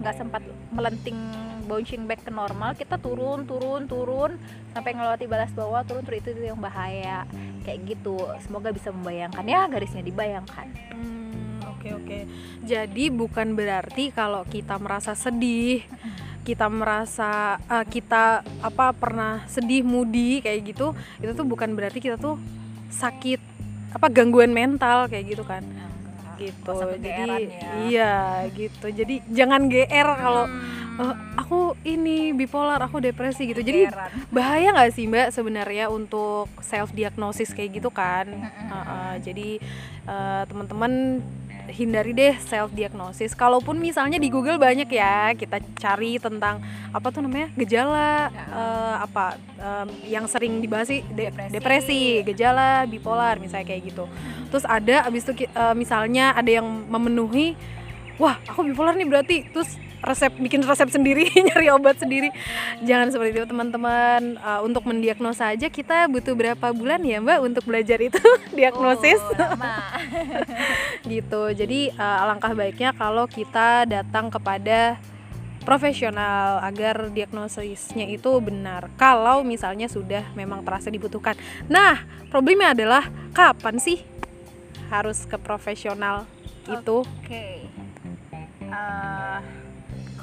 nggak 0.00 0.14
uh, 0.16 0.18
sempat 0.20 0.42
melenting 0.72 1.18
bouncing 1.66 2.06
back 2.06 2.22
ke 2.22 2.30
normal 2.30 2.72
kita 2.78 2.94
turun 2.96 3.42
turun 3.42 3.90
turun 3.90 4.38
sampai 4.70 4.94
ngelewati 4.94 5.26
balas 5.26 5.50
bawah 5.52 5.82
turun 5.82 6.06
turun 6.06 6.18
itu, 6.22 6.28
itu 6.32 6.42
yang 6.46 6.60
bahaya. 6.62 7.26
Kayak 7.66 7.98
gitu. 7.98 8.16
Semoga 8.46 8.70
bisa 8.70 8.94
membayangkan. 8.94 9.42
Ya 9.42 9.66
garisnya 9.66 10.06
dibayangkan. 10.06 10.66
Hmm, 10.94 11.25
oke 11.94 12.02
oke. 12.02 12.18
Jadi 12.66 13.04
bukan 13.14 13.54
berarti 13.54 14.10
kalau 14.10 14.42
kita 14.48 14.74
merasa 14.82 15.14
sedih 15.14 15.86
kita 16.46 16.70
merasa 16.70 17.58
uh, 17.66 17.82
kita 17.82 18.46
apa 18.62 18.94
pernah 18.94 19.42
sedih 19.50 19.82
moody 19.82 20.38
kayak 20.38 20.70
gitu 20.70 20.94
itu 21.18 21.32
tuh 21.34 21.42
bukan 21.42 21.74
berarti 21.74 21.98
kita 21.98 22.14
tuh 22.14 22.38
sakit 22.86 23.42
apa 23.90 24.06
gangguan 24.06 24.54
mental 24.54 25.10
kayak 25.10 25.34
gitu 25.34 25.42
kan. 25.42 25.66
Gitu. 26.38 26.76
Jadi 27.02 27.48
ya. 27.50 27.72
iya 27.90 28.14
gitu. 28.54 28.86
Jadi 28.94 29.26
jangan 29.26 29.66
gr 29.66 30.08
kalau 30.20 30.44
hmm. 30.46 31.00
uh, 31.02 31.14
aku 31.34 31.74
ini 31.82 32.30
bipolar 32.30 32.78
aku 32.78 33.02
depresi 33.02 33.50
gitu. 33.50 33.66
Jadi 33.66 33.90
bahaya 34.30 34.70
nggak 34.70 34.92
sih 34.94 35.10
mbak 35.10 35.34
sebenarnya 35.34 35.90
untuk 35.90 36.46
self 36.62 36.94
diagnosis 36.94 37.50
kayak 37.56 37.82
gitu 37.82 37.90
kan? 37.90 38.30
Uh, 38.70 38.76
uh, 38.76 39.12
jadi 39.18 39.58
uh, 40.06 40.46
teman-teman 40.46 41.24
hindari 41.70 42.12
deh 42.14 42.34
self 42.42 42.72
diagnosis. 42.72 43.34
Kalaupun 43.34 43.78
misalnya 43.78 44.16
di 44.16 44.28
Google 44.30 44.58
banyak 44.58 44.88
ya 44.90 45.34
kita 45.34 45.62
cari 45.78 46.18
tentang 46.18 46.62
apa 46.90 47.06
tuh 47.10 47.22
namanya 47.24 47.50
gejala 47.54 48.30
ya. 48.30 48.44
uh, 48.50 48.96
apa 49.06 49.24
um, 49.58 49.88
yang 50.06 50.24
sering 50.26 50.58
dibahas 50.58 50.90
sih 50.90 51.00
de 51.12 51.30
depresi. 51.30 51.52
depresi, 51.52 52.02
gejala 52.26 52.84
bipolar 52.88 53.38
misalnya 53.38 53.66
kayak 53.70 53.82
gitu. 53.94 54.04
Terus 54.50 54.64
ada 54.66 55.06
abis 55.06 55.26
itu 55.26 55.46
uh, 55.54 55.74
misalnya 55.74 56.32
ada 56.34 56.50
yang 56.50 56.66
memenuhi, 56.66 57.58
wah 58.18 58.38
aku 58.46 58.66
bipolar 58.66 58.94
nih 58.94 59.08
berarti 59.08 59.36
terus 59.50 59.78
resep 60.06 60.32
bikin 60.38 60.62
resep 60.62 60.86
sendiri 60.86 61.26
nyari 61.50 61.66
obat 61.74 61.98
sendiri. 61.98 62.30
Jangan 62.86 63.10
seperti 63.10 63.42
itu 63.42 63.48
teman-teman. 63.50 64.38
Uh, 64.38 64.62
untuk 64.62 64.86
mendiagnosa 64.86 65.50
aja 65.50 65.66
kita 65.66 66.06
butuh 66.06 66.38
berapa 66.38 66.70
bulan 66.70 67.02
ya 67.02 67.18
mbak 67.18 67.42
untuk 67.42 67.66
belajar 67.66 67.98
itu? 67.98 68.22
Diagnosis. 68.58 69.18
Oh, 69.18 69.58
gitu. 71.10 71.42
Jadi 71.52 71.90
uh, 71.98 72.22
alangkah 72.22 72.54
baiknya 72.54 72.94
kalau 72.94 73.26
kita 73.26 73.84
datang 73.84 74.30
kepada 74.30 75.02
profesional 75.66 76.62
agar 76.62 77.10
diagnosisnya 77.10 78.06
itu 78.06 78.30
benar. 78.38 78.86
Kalau 78.94 79.42
misalnya 79.42 79.90
sudah 79.90 80.22
memang 80.38 80.62
terasa 80.62 80.94
dibutuhkan. 80.94 81.34
Nah 81.66 82.06
problemnya 82.30 82.70
adalah 82.70 83.10
kapan 83.34 83.82
sih 83.82 83.98
harus 84.86 85.26
ke 85.26 85.34
profesional 85.42 86.30
itu? 86.70 87.02
Okay. 87.26 87.66
uh 88.66 89.65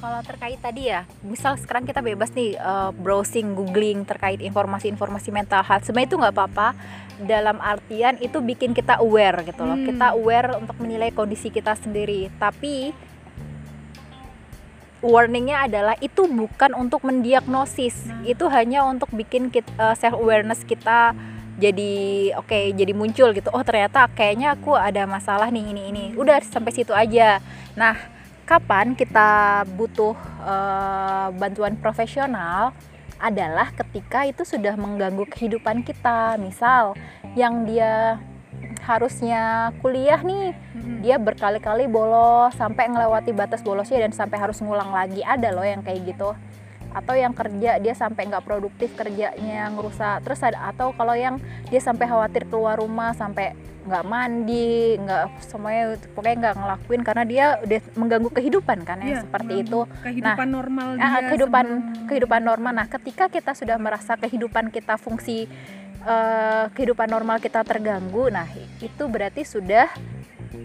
kalau 0.03 0.19
terkait 0.19 0.59
tadi 0.59 0.91
ya, 0.91 1.07
misal 1.23 1.55
sekarang 1.55 1.87
kita 1.87 2.03
bebas 2.03 2.27
nih 2.35 2.59
uh, 2.59 2.91
browsing, 2.91 3.55
googling 3.55 4.03
terkait 4.03 4.43
informasi-informasi 4.43 5.31
mental 5.31 5.63
health, 5.63 5.87
sebenarnya 5.87 6.11
itu 6.11 6.17
nggak 6.19 6.35
apa-apa. 6.35 6.67
Dalam 7.23 7.55
artian 7.63 8.19
itu 8.19 8.43
bikin 8.43 8.75
kita 8.75 8.99
aware 8.99 9.47
gitu 9.47 9.63
loh, 9.63 9.79
hmm. 9.79 9.87
kita 9.87 10.11
aware 10.11 10.59
untuk 10.59 10.75
menilai 10.83 11.15
kondisi 11.15 11.47
kita 11.47 11.79
sendiri. 11.79 12.27
Tapi 12.35 12.91
warningnya 14.99 15.71
adalah 15.71 15.95
itu 16.03 16.27
bukan 16.27 16.75
untuk 16.75 17.07
mendiagnosis, 17.07 18.03
nah. 18.03 18.27
itu 18.27 18.43
hanya 18.51 18.83
untuk 18.83 19.07
bikin 19.15 19.55
kita, 19.55 19.71
uh, 19.79 19.95
self 19.95 20.19
awareness 20.19 20.67
kita 20.67 21.15
jadi 21.53 22.33
oke 22.35 22.49
okay, 22.49 22.73
jadi 22.73 22.97
muncul 22.97 23.29
gitu 23.29 23.45
oh 23.53 23.61
ternyata 23.61 24.09
kayaknya 24.09 24.57
aku 24.57 24.73
ada 24.73 25.05
masalah 25.05 25.53
nih 25.53 25.61
ini 25.69 25.83
ini 25.93 26.05
udah 26.17 26.41
sampai 26.41 26.73
situ 26.73 26.89
aja 26.97 27.37
nah 27.77 27.93
kapan 28.53 28.93
kita 28.93 29.65
butuh 29.73 30.13
uh, 30.45 31.33
bantuan 31.33 31.73
profesional 31.73 32.69
adalah 33.17 33.73
ketika 33.73 34.29
itu 34.29 34.45
sudah 34.45 34.77
mengganggu 34.77 35.25
kehidupan 35.25 35.81
kita. 35.81 36.37
Misal 36.37 36.93
yang 37.33 37.65
dia 37.65 38.21
harusnya 38.85 39.73
kuliah 39.81 40.21
nih, 40.21 40.53
dia 41.01 41.17
berkali-kali 41.17 41.89
bolos 41.89 42.53
sampai 42.53 42.93
ngelewati 42.93 43.33
batas 43.33 43.65
bolosnya 43.65 44.05
dan 44.05 44.13
sampai 44.13 44.37
harus 44.37 44.61
ngulang 44.61 44.93
lagi. 44.93 45.25
Ada 45.25 45.49
loh 45.49 45.65
yang 45.65 45.81
kayak 45.81 46.13
gitu 46.13 46.37
atau 46.93 47.17
yang 47.17 47.33
kerja 47.33 47.81
dia 47.81 47.93
sampai 47.97 48.29
nggak 48.29 48.45
produktif 48.45 48.93
kerjanya 48.93 49.73
ngerusak. 49.73 50.23
Terus 50.23 50.39
ada 50.45 50.71
atau 50.71 50.93
kalau 50.93 51.17
yang 51.17 51.41
dia 51.67 51.81
sampai 51.81 52.05
khawatir 52.07 52.45
keluar 52.47 52.77
rumah 52.79 53.11
sampai 53.17 53.57
nggak 53.83 54.05
mandi 54.07 54.95
nggak 54.95 55.43
semuanya 55.43 55.99
pokoknya 56.15 56.35
nggak 56.39 56.55
ngelakuin 56.55 57.01
karena 57.03 57.23
dia 57.27 57.45
udah 57.67 57.81
mengganggu 57.99 58.29
kehidupan 58.31 58.77
kan 58.87 59.03
ya, 59.03 59.19
ya 59.19 59.21
seperti 59.27 59.53
itu. 59.59 59.79
kehidupan 59.99 60.47
nah, 60.47 60.55
normal 60.55 60.87
dia 60.95 61.19
kehidupan 61.27 61.65
sebelum... 61.67 62.07
kehidupan 62.07 62.41
normal. 62.47 62.71
Nah 62.79 62.87
ketika 62.87 63.27
kita 63.27 63.51
sudah 63.51 63.75
merasa 63.75 64.15
kehidupan 64.15 64.71
kita 64.71 64.95
fungsi 64.95 65.51
uh, 66.07 66.65
kehidupan 66.71 67.07
normal 67.09 67.39
kita 67.39 67.63
terganggu 67.63 68.31
nah 68.31 68.47
itu 68.79 69.03
berarti 69.07 69.43
sudah 69.47 69.91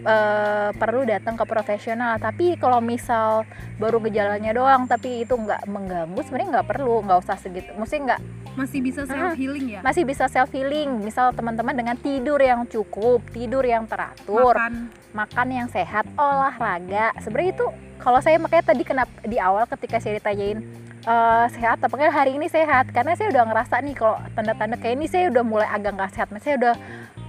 uh, 0.05 0.69
perlu 0.75 1.03
datang 1.05 1.35
ke 1.35 1.45
profesional. 1.45 2.17
Tapi 2.21 2.55
kalau 2.57 2.79
misal 2.79 3.43
baru 3.79 3.99
gejalanya 4.03 4.51
doang 4.51 4.85
tapi 4.85 5.23
itu 5.23 5.33
nggak 5.35 5.65
mengganggu 5.67 6.19
sebenarnya 6.25 6.49
nggak 6.59 6.67
perlu 6.67 6.95
nggak 7.05 7.19
usah 7.23 7.37
segitu. 7.39 7.71
Mesti 7.75 7.95
nggak 8.05 8.21
masih 8.59 8.79
bisa 8.83 9.01
self 9.07 9.33
healing 9.39 9.65
ya? 9.77 9.79
Masih 9.81 10.03
bisa 10.03 10.25
self 10.27 10.49
healing 10.51 10.89
misal 11.03 11.31
teman-teman 11.31 11.75
dengan 11.75 11.95
tidur 11.95 12.39
yang 12.39 12.67
cukup 12.67 13.23
tidur 13.31 13.63
yang 13.63 13.87
teratur 13.87 14.55
makan, 14.55 14.91
makan 15.15 15.47
yang 15.49 15.67
sehat 15.71 16.05
olahraga. 16.19 17.15
Sebenarnya 17.23 17.51
itu 17.55 17.65
kalau 17.99 18.19
saya 18.23 18.39
makanya 18.39 18.71
tadi 18.71 18.83
kenapa 18.87 19.11
di 19.27 19.37
awal 19.39 19.67
ketika 19.67 19.99
saya 19.99 20.19
ditanyain 20.19 20.63
uh, 21.03 21.45
sehat 21.51 21.79
apakah 21.83 22.11
hari 22.11 22.35
ini 22.35 22.47
sehat? 22.51 22.91
Karena 22.91 23.15
saya 23.15 23.31
udah 23.31 23.43
ngerasa 23.47 23.75
nih 23.83 23.95
kalau 23.95 24.15
tanda-tanda 24.35 24.75
kayak 24.79 24.95
ini 24.99 25.07
saya 25.07 25.31
udah 25.31 25.43
mulai 25.43 25.67
agak 25.67 25.95
nggak 25.95 26.11
sehat. 26.15 26.27
Saya 26.41 26.55
udah 26.59 26.75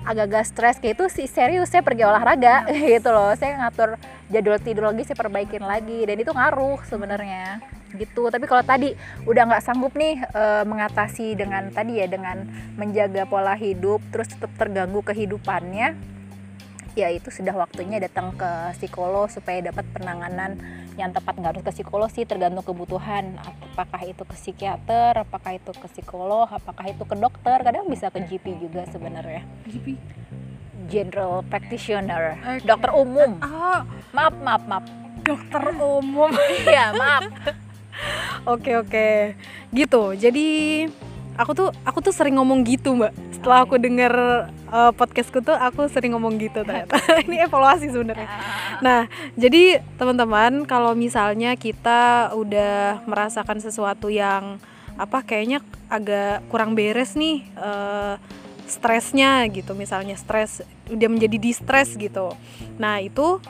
agak-agak 0.04 0.44
stres 0.48 0.76
kayak 0.80 0.96
itu 0.96 1.04
sih 1.12 1.26
serius 1.28 1.68
saya 1.68 1.84
pergi 1.84 2.04
olahraga 2.06 2.68
gitu 2.96 3.10
loh. 3.12 3.32
Saya 3.36 3.60
ngatur 3.60 4.00
jadwal 4.30 4.60
tidur 4.62 4.84
lagi 4.88 5.02
saya 5.04 5.18
perbaikin 5.18 5.64
lagi 5.64 6.06
dan 6.06 6.16
itu 6.16 6.32
ngaruh 6.32 6.80
sebenarnya. 6.88 7.60
Gitu. 7.90 8.22
Tapi 8.30 8.44
kalau 8.46 8.62
tadi 8.62 8.94
udah 9.26 9.42
nggak 9.50 9.64
sanggup 9.66 9.92
nih 9.98 10.22
e, 10.22 10.44
mengatasi 10.62 11.34
dengan 11.34 11.74
tadi 11.74 11.98
ya 11.98 12.06
dengan 12.06 12.46
menjaga 12.78 13.26
pola 13.26 13.58
hidup 13.58 13.98
terus 14.14 14.30
tetap 14.30 14.50
terganggu 14.54 15.02
kehidupannya 15.02 16.19
ya 17.00 17.08
itu 17.08 17.32
sudah 17.32 17.56
waktunya 17.56 17.96
datang 17.96 18.36
ke 18.36 18.76
psikolog 18.76 19.32
supaya 19.32 19.64
dapat 19.64 19.88
penanganan 19.96 20.60
yang 21.00 21.16
tepat. 21.16 21.40
Nggak 21.40 21.50
harus 21.56 21.64
ke 21.64 21.72
psikolog 21.80 22.08
sih 22.12 22.28
tergantung 22.28 22.60
kebutuhan. 22.60 23.40
Apakah 23.72 24.04
itu 24.04 24.22
ke 24.28 24.36
psikiater 24.36 25.24
apakah 25.24 25.56
itu 25.56 25.72
ke 25.72 25.86
psikolog 25.88 26.46
apakah 26.52 26.92
itu 26.92 27.02
ke 27.08 27.16
dokter. 27.16 27.56
Kadang 27.64 27.88
bisa 27.88 28.12
ke 28.12 28.20
GP 28.20 28.60
juga 28.60 28.84
sebenarnya. 28.92 29.48
GP 29.64 29.96
general 30.90 31.40
practitioner. 31.48 32.36
Okay. 32.36 32.68
dokter 32.68 32.90
umum. 32.92 33.40
Oh. 33.40 33.80
maaf 34.12 34.34
maaf 34.44 34.62
maaf. 34.68 34.84
Dokter 35.24 35.62
umum. 35.80 36.30
Iya 36.68 36.92
maaf. 36.92 37.24
Oke 38.44 38.76
oke. 38.76 39.08
Gitu. 39.72 40.02
Jadi 40.20 40.46
aku 41.40 41.52
tuh 41.56 41.68
aku 41.88 41.98
tuh 42.04 42.12
sering 42.12 42.36
ngomong 42.36 42.66
gitu 42.68 42.92
mbak 42.92 43.16
setelah 43.40 43.64
aku 43.64 43.80
denger 43.80 44.12
uh, 44.68 44.92
podcastku 44.92 45.40
tuh 45.40 45.56
aku 45.56 45.88
sering 45.88 46.12
ngomong 46.12 46.36
gitu 46.36 46.60
ternyata. 46.60 47.00
Ini 47.24 47.48
evaluasi 47.48 47.88
sebenarnya. 47.88 48.28
Nah 48.84 49.08
jadi 49.32 49.80
teman-teman 49.96 50.68
kalau 50.68 50.92
misalnya 50.92 51.56
kita 51.56 52.36
udah 52.36 53.00
merasakan 53.08 53.64
sesuatu 53.64 54.12
yang 54.12 54.60
apa 55.00 55.24
kayaknya 55.24 55.64
agak 55.88 56.44
kurang 56.52 56.76
beres 56.76 57.16
nih 57.16 57.40
uh, 57.56 58.20
stresnya 58.68 59.48
gitu. 59.48 59.72
Misalnya 59.72 60.20
stres 60.20 60.60
udah 60.92 61.08
menjadi 61.08 61.40
distress 61.40 61.96
gitu. 61.96 62.36
Nah 62.76 63.00
itu 63.00 63.40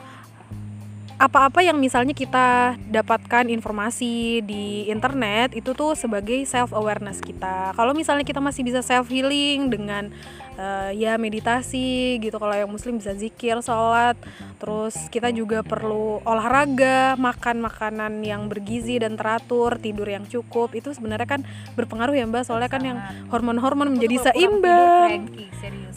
apa-apa 1.20 1.60
yang 1.60 1.76
misalnya 1.76 2.16
kita 2.16 2.80
dapatkan 2.88 3.52
informasi 3.52 4.40
di 4.40 4.88
internet 4.88 5.52
itu 5.52 5.76
tuh 5.76 5.92
sebagai 5.92 6.40
self 6.48 6.72
awareness 6.72 7.20
kita. 7.20 7.76
Kalau 7.76 7.92
misalnya 7.92 8.24
kita 8.24 8.40
masih 8.40 8.64
bisa 8.64 8.80
self 8.80 9.12
healing 9.12 9.68
dengan 9.68 10.08
uh, 10.56 10.88
ya 10.96 11.20
meditasi 11.20 12.16
gitu. 12.24 12.40
Kalau 12.40 12.56
yang 12.56 12.72
muslim 12.72 12.96
bisa 12.96 13.12
zikir, 13.12 13.60
sholat. 13.60 14.16
Terus 14.56 14.96
kita 15.12 15.28
juga 15.28 15.60
perlu 15.60 16.24
olahraga, 16.24 17.20
makan 17.20 17.68
makanan 17.68 18.24
yang 18.24 18.48
bergizi 18.48 18.96
dan 18.96 19.20
teratur, 19.20 19.76
tidur 19.76 20.08
yang 20.08 20.24
cukup. 20.24 20.72
Itu 20.72 20.96
sebenarnya 20.96 21.28
kan 21.28 21.44
berpengaruh 21.76 22.16
ya 22.16 22.24
Mbak. 22.24 22.48
Soalnya 22.48 22.72
kan 22.72 22.80
yang 22.80 22.98
hormon-hormon 23.28 23.92
menjadi 23.92 24.32
seimbang. 24.32 25.28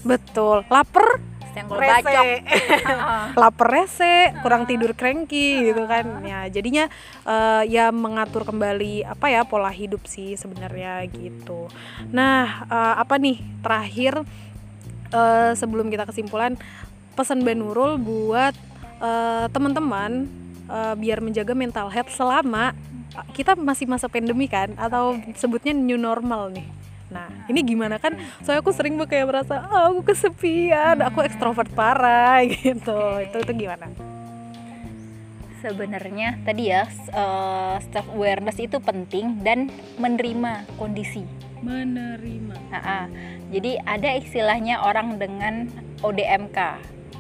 Betul. 0.04 0.68
Lapar 0.68 1.24
senggol 1.54 1.78
bacok 1.80 2.26
lapar 3.42 3.68
rese 3.70 4.34
kurang 4.42 4.66
tidur 4.66 4.98
cranky 4.98 5.72
gitu 5.72 5.86
kan. 5.86 6.26
Ya 6.26 6.50
jadinya 6.50 6.90
uh, 7.24 7.64
ya 7.64 7.94
mengatur 7.94 8.44
kembali 8.44 9.06
apa 9.06 9.30
ya 9.30 9.42
pola 9.46 9.70
hidup 9.70 10.04
sih 10.10 10.36
sebenarnya 10.36 11.06
gitu. 11.14 11.70
Nah 12.10 12.68
uh, 12.68 12.96
apa 13.00 13.22
nih 13.22 13.40
terakhir 13.62 14.26
uh, 15.14 15.52
sebelum 15.54 15.88
kita 15.94 16.10
kesimpulan 16.10 16.58
pesan 17.14 17.46
Benurul 17.46 18.02
buat 18.02 18.58
uh, 18.98 19.46
teman-teman 19.54 20.26
uh, 20.68 20.98
biar 20.98 21.22
menjaga 21.22 21.54
mental 21.54 21.94
health 21.94 22.10
selama 22.12 22.74
kita 23.38 23.54
masih 23.54 23.86
masa 23.86 24.10
pandemi 24.10 24.50
kan 24.50 24.74
atau 24.74 25.14
sebutnya 25.38 25.70
new 25.70 26.02
normal 26.02 26.50
nih 26.50 26.66
Nah, 27.14 27.30
ini 27.46 27.62
gimana 27.62 28.02
kan? 28.02 28.18
Soalnya 28.42 28.66
aku 28.66 28.74
sering 28.74 28.98
kayak 29.06 29.30
merasa, 29.30 29.70
oh, 29.70 29.94
aku 29.94 30.12
kesepian, 30.12 30.98
aku 31.06 31.22
ekstrovert 31.22 31.70
parah 31.78 32.42
gitu. 32.50 33.22
Itu 33.22 33.38
itu 33.46 33.52
gimana? 33.54 33.94
Sebenarnya 35.64 36.44
tadi 36.44 36.74
ya 36.74 36.84
uh, 37.16 37.80
self 37.94 38.10
awareness 38.12 38.60
itu 38.60 38.82
penting 38.84 39.40
dan 39.46 39.72
menerima 39.96 40.68
kondisi. 40.76 41.24
Menerima. 41.64 42.58
Nah, 42.74 43.08
jadi 43.48 43.80
ada 43.88 44.12
istilahnya 44.20 44.84
orang 44.84 45.16
dengan 45.16 45.72
ODMK, 46.04 46.60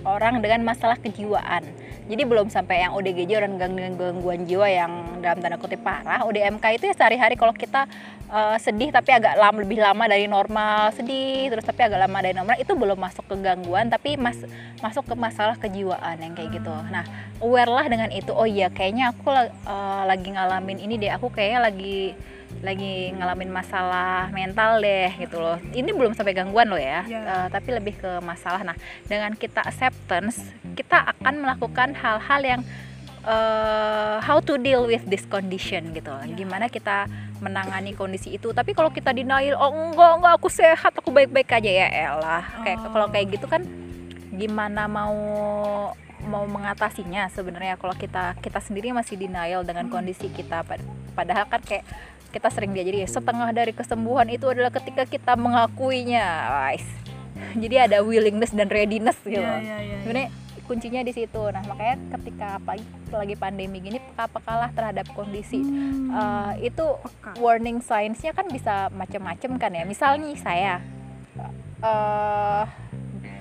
orang 0.01 0.41
dengan 0.41 0.65
masalah 0.65 0.97
kejiwaan. 0.97 1.61
Jadi 2.03 2.23
belum 2.27 2.51
sampai 2.51 2.83
yang 2.83 2.91
ODGJ 2.99 3.31
orang 3.39 3.55
gangguan 3.55 3.95
gangguan 3.95 4.43
jiwa 4.43 4.67
yang 4.67 4.91
dalam 5.23 5.39
tanda 5.39 5.55
kutip 5.55 5.79
parah. 5.79 6.27
ODMK 6.27 6.75
itu 6.75 6.91
ya 6.91 6.95
sehari-hari 6.99 7.39
kalau 7.39 7.55
kita 7.55 7.87
uh, 8.27 8.59
sedih 8.59 8.91
tapi 8.91 9.15
agak 9.15 9.39
lama 9.39 9.63
lebih 9.63 9.79
lama 9.79 10.03
dari 10.11 10.27
normal 10.27 10.91
sedih 10.91 11.47
terus 11.47 11.63
tapi 11.63 11.87
agak 11.87 12.03
lama 12.03 12.17
dari 12.19 12.35
normal 12.35 12.59
itu 12.59 12.75
belum 12.75 12.99
masuk 12.99 13.23
ke 13.31 13.35
gangguan 13.39 13.87
tapi 13.87 14.19
mas 14.19 14.35
masuk 14.83 15.07
ke 15.07 15.15
masalah 15.15 15.55
kejiwaan 15.55 16.19
yang 16.19 16.35
kayak 16.35 16.59
gitu. 16.59 16.75
Nah 16.91 17.07
aware 17.39 17.71
lah 17.71 17.87
dengan 17.87 18.11
itu. 18.11 18.35
Oh 18.35 18.43
iya 18.43 18.67
kayaknya 18.67 19.15
aku 19.15 19.31
uh, 19.31 20.03
lagi 20.03 20.27
ngalamin 20.27 20.83
ini 20.83 20.99
deh. 20.99 21.11
Aku 21.15 21.31
kayaknya 21.31 21.71
lagi 21.71 22.19
lagi 22.61 23.15
ngalamin 23.17 23.49
masalah 23.49 24.29
mental 24.29 24.79
deh 24.83 25.11
gitu 25.17 25.41
loh 25.41 25.57
ini 25.73 25.89
belum 25.89 26.13
sampai 26.13 26.37
gangguan 26.37 26.69
loh 26.69 26.79
ya 26.79 27.03
yeah. 27.07 27.23
Ya. 27.23 27.33
uh, 27.33 27.47
tapi 27.49 27.73
lebih 27.73 27.97
ke 27.97 28.11
masalah 28.21 28.61
nah 28.61 28.77
dengan 29.09 29.33
kita 29.33 29.65
acceptance 29.65 30.43
kita 30.77 31.01
akan 31.17 31.43
melakukan 31.43 31.97
hal-hal 31.97 32.41
yang 32.43 32.61
uh, 33.25 34.21
how 34.21 34.37
to 34.39 34.59
deal 34.59 34.85
with 34.85 35.03
this 35.09 35.25
condition 35.27 35.91
gitu 35.95 36.11
loh 36.11 36.23
yeah. 36.23 36.37
gimana 36.37 36.69
kita 36.69 37.09
menangani 37.43 37.91
kondisi 37.97 38.35
itu 38.37 38.55
tapi 38.55 38.71
kalau 38.71 38.93
kita 38.93 39.11
denial 39.11 39.59
oh 39.59 39.71
enggak 39.73 40.11
enggak 40.21 40.33
aku 40.39 40.47
sehat 40.47 40.93
aku 40.95 41.11
baik-baik 41.11 41.49
aja 41.51 41.71
ya 41.83 41.87
elah 41.91 42.43
kayak 42.63 42.79
oh. 42.79 42.91
kalau 42.95 43.07
kayak 43.11 43.27
gitu 43.35 43.45
kan 43.51 43.65
gimana 44.33 44.87
mau 44.87 45.15
mau 46.23 46.47
mengatasinya 46.47 47.27
sebenarnya 47.27 47.75
kalau 47.75 47.93
kita 47.99 48.39
kita 48.39 48.59
sendiri 48.63 48.95
masih 48.95 49.19
denial 49.19 49.67
dengan 49.67 49.91
hmm. 49.91 49.93
kondisi 49.93 50.31
kita 50.31 50.63
padahal 51.13 51.45
kan 51.51 51.59
kayak 51.61 51.83
kita 52.33 52.49
sering 52.49 52.73
diajari 52.73 53.05
setengah 53.05 53.53
dari 53.53 53.77
kesembuhan 53.77 54.25
itu 54.33 54.49
adalah 54.49 54.73
ketika 54.73 55.05
kita 55.05 55.37
mengakuinya. 55.37 56.25
Guys. 56.49 56.87
Jadi 57.53 57.75
ada 57.77 58.01
willingness 58.01 58.49
dan 58.49 58.65
readiness 58.69 59.17
gitu 59.21 59.37
yeah, 59.37 59.61
yeah, 59.61 59.79
yeah, 59.81 59.99
sebenarnya 60.01 60.29
kuncinya 60.65 61.01
di 61.05 61.13
situ. 61.13 61.41
Nah 61.53 61.61
makanya 61.69 61.95
ketika 62.17 62.47
apalagi 62.57 62.85
lagi 63.13 63.35
pandemi 63.37 63.77
gini 63.83 63.99
peka-pekalah 64.01 64.73
terhadap 64.73 65.05
kondisi. 65.13 65.61
Hmm. 65.61 66.09
uh, 66.09 66.51
itu 66.57 66.81
Peka. 66.81 67.37
warning 67.37 67.83
signsnya 67.83 68.33
kan 68.33 68.49
bisa 68.49 68.89
macam-macam 68.89 69.51
kan 69.61 69.71
ya. 69.75 69.83
Misalnya 69.85 70.33
saya 70.39 70.73
uh, 71.83 72.65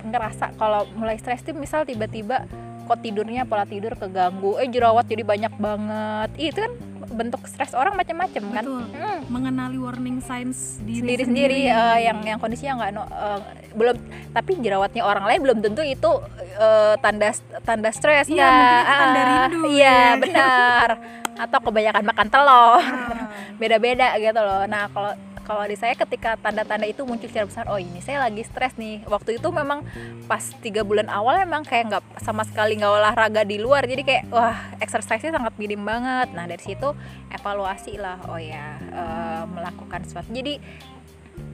ngerasa 0.02 0.52
kalau 0.58 0.84
mulai 0.98 1.16
stres 1.16 1.46
tuh 1.46 1.54
misal 1.54 1.86
tiba-tiba 1.86 2.44
kok 2.84 2.98
tidurnya 3.00 3.46
pola 3.48 3.64
tidur 3.64 3.94
keganggu. 3.96 4.58
Eh 4.60 4.68
jerawat 4.68 5.06
jadi 5.08 5.22
banyak 5.22 5.54
banget. 5.56 6.30
Itu 6.36 6.58
kan 6.58 6.72
bentuk 7.12 7.44
stres 7.46 7.76
orang 7.76 7.94
macam-macam 7.94 8.42
kan? 8.52 8.64
Hmm. 8.64 9.20
mengenali 9.28 9.78
warning 9.78 10.18
signs 10.24 10.80
diri 10.82 11.00
sendiri. 11.04 11.22
sendiri 11.24 11.60
uh, 11.70 11.98
yang 12.00 12.18
yang 12.24 12.38
kondisinya 12.40 12.72
nggak 12.82 12.90
uh, 13.08 13.38
belum 13.76 13.96
tapi 14.32 14.52
jerawatnya 14.60 15.02
orang 15.04 15.24
lain 15.28 15.40
belum 15.44 15.58
tentu 15.60 15.82
itu 15.84 16.10
uh, 16.58 16.94
tanda 17.00 17.32
tanda 17.64 17.90
stres 17.92 18.28
iya, 18.28 18.48
kan? 18.84 18.98
tanda 19.00 19.20
rindu 19.22 19.60
iya 19.68 19.96
ya. 20.16 20.20
benar 20.20 20.88
atau 21.36 21.58
kebanyakan 21.60 22.04
makan 22.04 22.28
telur. 22.28 22.80
Ah. 22.80 23.28
beda-beda 23.60 24.16
gitu 24.18 24.40
loh. 24.40 24.64
Nah 24.66 24.88
kalau 24.90 25.12
kalau 25.42 25.66
di 25.66 25.74
saya 25.74 25.98
ketika 25.98 26.38
tanda-tanda 26.38 26.86
itu 26.86 27.02
muncul 27.02 27.26
secara 27.26 27.50
besar 27.50 27.66
oh 27.66 27.74
ini 27.74 27.98
saya 27.98 28.22
lagi 28.22 28.46
stres 28.46 28.78
nih. 28.78 29.02
Waktu 29.10 29.42
itu 29.42 29.48
memang 29.50 29.82
pas 30.30 30.42
tiga 30.62 30.86
bulan 30.86 31.10
awal 31.10 31.42
memang 31.42 31.66
kayak 31.66 31.90
nggak 31.90 32.04
sama 32.22 32.46
sekali 32.46 32.78
nggak 32.78 32.92
olahraga 32.94 33.42
di 33.42 33.58
luar. 33.58 33.82
Jadi 33.84 34.02
kayak 34.06 34.24
wah 34.30 34.56
exercise-nya 34.78 35.34
sangat 35.34 35.54
minim 35.58 35.82
banget. 35.82 36.30
Nah 36.30 36.46
dari 36.46 36.62
situ 36.62 36.94
evaluasi 37.34 37.98
lah. 37.98 38.22
Oh 38.30 38.38
ya 38.38 38.78
uh, 38.94 39.42
melakukan 39.50 40.06
sesuatu. 40.06 40.30
Jadi 40.30 40.62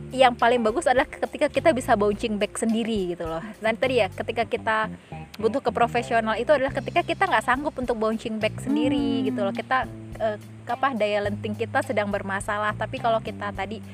yang 0.09 0.33
paling 0.33 0.65
bagus 0.65 0.89
adalah 0.89 1.05
ketika 1.05 1.53
kita 1.53 1.71
bisa 1.77 1.93
bouncing 1.93 2.41
back 2.41 2.57
sendiri 2.57 3.13
gitu 3.13 3.29
loh. 3.29 3.45
Dan 3.61 3.77
tadi 3.77 4.01
ya 4.01 4.09
ketika 4.09 4.49
kita 4.49 4.89
butuh 5.37 5.61
ke 5.61 5.71
profesional 5.71 6.35
itu 6.41 6.49
adalah 6.51 6.73
ketika 6.73 7.05
kita 7.05 7.29
nggak 7.29 7.45
sanggup 7.45 7.77
untuk 7.77 7.95
bouncing 8.01 8.41
back 8.41 8.57
sendiri 8.65 9.21
hmm. 9.21 9.25
gitu 9.33 9.41
loh. 9.45 9.53
Kita 9.53 9.85
uh, 10.21 10.37
apa 10.69 10.89
daya 10.97 11.29
lenting 11.29 11.53
kita 11.53 11.85
sedang 11.85 12.09
bermasalah. 12.09 12.73
Tapi 12.73 12.97
kalau 13.01 13.21
kita 13.21 13.53
tadi 13.53 13.85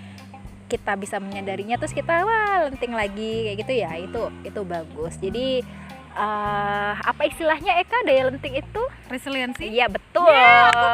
kita 0.65 0.97
bisa 0.97 1.21
menyadarinya 1.21 1.77
terus 1.77 1.93
kita 1.93 2.25
wah 2.25 2.67
lenting 2.67 2.97
lagi 2.97 3.53
kayak 3.53 3.57
gitu 3.67 3.73
ya 3.75 3.91
itu 3.99 4.23
itu 4.47 4.61
bagus. 4.63 5.15
Jadi 5.19 5.67
uh, 6.15 6.93
apa 6.95 7.27
istilahnya 7.27 7.83
Eka 7.83 8.07
daya 8.07 8.31
lenting 8.31 8.55
itu? 8.59 8.83
Resiliensi? 9.11 9.67
Iya 9.67 9.91
betul. 9.91 10.31
Yeah, 10.31 10.71
aku 10.71 10.87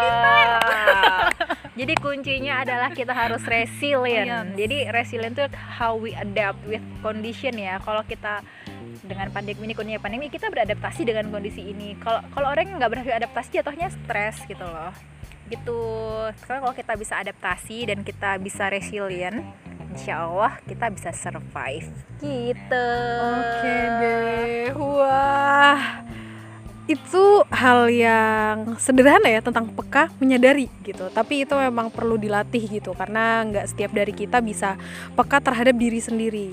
jadi 1.80 1.96
kuncinya 1.96 2.60
adalah 2.60 2.92
kita 2.92 3.16
harus 3.16 3.40
resilient. 3.48 4.52
Yes. 4.52 4.56
jadi 4.60 4.78
resilient 4.92 5.32
itu 5.32 5.48
how 5.56 5.96
we 5.96 6.12
adapt 6.12 6.60
with 6.68 6.84
condition 7.00 7.56
ya. 7.56 7.80
Kalau 7.80 8.04
kita 8.04 8.44
dengan 9.00 9.32
pandemi 9.32 9.64
ini 9.64 9.72
kondisi 9.72 9.96
pandemi 9.96 10.28
kita 10.28 10.52
beradaptasi 10.52 11.08
dengan 11.08 11.32
kondisi 11.32 11.72
ini. 11.72 11.96
Kalau 11.96 12.20
kalau 12.36 12.52
orang 12.52 12.76
nggak 12.76 12.90
berhasil 12.92 13.16
adaptasi 13.16 13.48
jatuhnya 13.64 13.88
stres 13.88 14.44
gitu 14.44 14.60
loh. 14.60 14.92
Gitu. 15.48 15.80
Sekarang 16.44 16.68
kalau 16.68 16.76
kita 16.76 16.92
bisa 17.00 17.16
adaptasi 17.16 17.88
dan 17.88 18.04
kita 18.04 18.36
bisa 18.36 18.68
resilient 18.68 19.40
insya 19.96 20.28
Allah 20.28 20.60
kita 20.68 20.92
bisa 20.92 21.16
survive. 21.16 21.88
Gitu. 22.20 22.88
Oke 23.24 23.56
okay 23.56 23.82
deh. 24.04 24.68
Wah 24.76 26.09
itu 26.90 27.24
hal 27.54 27.86
yang 27.86 28.74
sederhana 28.82 29.30
ya 29.30 29.38
tentang 29.38 29.70
peka 29.70 30.10
menyadari 30.18 30.66
gitu. 30.82 31.06
Tapi 31.14 31.46
itu 31.46 31.54
memang 31.54 31.86
perlu 31.86 32.18
dilatih 32.18 32.66
gitu 32.66 32.90
karena 32.98 33.46
nggak 33.46 33.66
setiap 33.70 33.94
dari 33.94 34.10
kita 34.10 34.42
bisa 34.42 34.74
peka 35.14 35.38
terhadap 35.38 35.78
diri 35.78 36.02
sendiri 36.02 36.50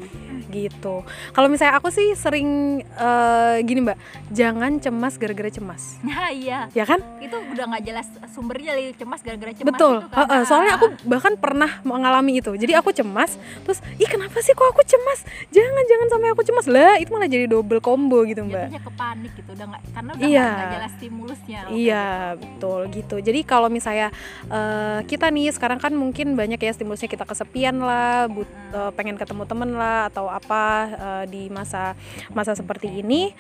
gitu. 0.54 1.02
Kalau 1.34 1.48
misalnya 1.50 1.82
aku 1.82 1.90
sih 1.90 2.14
sering 2.14 2.82
uh, 2.96 3.58
gini 3.66 3.84
mbak 3.84 3.98
jangan 4.30 4.78
cemas 4.78 5.18
gara-gara 5.18 5.50
cemas. 5.50 5.98
Nah 6.06 6.30
iya. 6.38 6.70
Ya 6.72 6.86
kan? 6.86 7.02
Itu 7.18 7.42
udah 7.42 7.66
nggak 7.74 7.84
jelas 7.84 8.08
sumbernya 8.32 8.78
cemas 8.94 9.26
gara-gara 9.26 9.52
cemas 9.58 9.68
betul. 9.74 10.06
itu 10.06 10.10
kan. 10.14 10.22
uh, 10.22 10.34
uh, 10.38 10.42
soalnya 10.46 10.74
aku 10.78 10.88
bahkan 11.10 11.34
pernah 11.36 11.82
mengalami 11.82 12.40
itu. 12.40 12.54
Jadi 12.54 12.78
aku 12.78 12.94
cemas 12.94 13.36
terus 13.66 13.82
ih 13.98 14.08
kenapa 14.08 14.38
sih 14.46 14.54
kok 14.54 14.70
aku 14.70 14.86
cemas? 14.86 15.26
Jangan 15.50 15.84
jangan 15.90 16.08
sampai 16.14 16.30
aku 16.32 16.44
cemas. 16.46 16.66
Lah 16.70 16.96
itu 17.02 17.10
malah 17.10 17.26
jadi 17.26 17.50
double 17.50 17.82
combo 17.82 18.22
gitu 18.24 18.46
mbak. 18.46 18.70
jatuhnya 18.70 18.82
ke 18.86 18.92
panik 18.94 19.32
gitu 19.34 19.50
udah 19.58 19.66
nggak 19.74 19.82
karena 19.96 20.12
udah 20.14 20.27
iya. 20.28 20.50
gak 20.52 20.74
jelas 20.76 20.94
stimulusnya 21.00 21.60
iya 21.72 22.08
gitu. 22.36 22.42
betul 22.44 22.80
gitu 22.94 23.16
jadi 23.24 23.40
kalau 23.48 23.68
misalnya 23.72 24.12
uh, 24.52 25.00
kita 25.08 25.32
nih 25.32 25.52
sekarang 25.56 25.80
kan 25.80 25.96
mungkin 25.96 26.36
banyak 26.36 26.60
ya 26.60 26.72
stimulusnya 26.76 27.10
kita 27.10 27.24
kesepian 27.24 27.80
lah 27.80 28.28
but, 28.28 28.50
uh, 28.76 28.92
pengen 28.94 29.16
ketemu 29.16 29.44
temen 29.48 29.76
lah 29.76 30.12
atau 30.12 30.28
apa 30.28 30.64
uh, 30.96 31.24
di 31.26 31.48
masa 31.48 31.96
masa 32.36 32.54
seperti 32.54 33.02
ini 33.02 33.32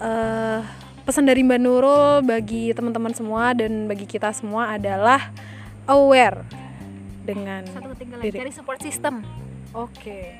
uh, 0.00 0.60
pesan 1.08 1.24
dari 1.24 1.40
Mbak 1.40 1.60
Nurul 1.64 2.20
bagi 2.20 2.72
teman-teman 2.76 3.16
semua 3.16 3.56
dan 3.56 3.88
bagi 3.88 4.04
kita 4.04 4.28
semua 4.36 4.76
adalah 4.76 5.32
aware 5.88 6.44
dengan 7.24 7.64
satu 7.64 7.96
diri. 7.96 8.36
cari 8.36 8.52
support 8.52 8.80
system 8.80 9.24
oke. 9.74 9.92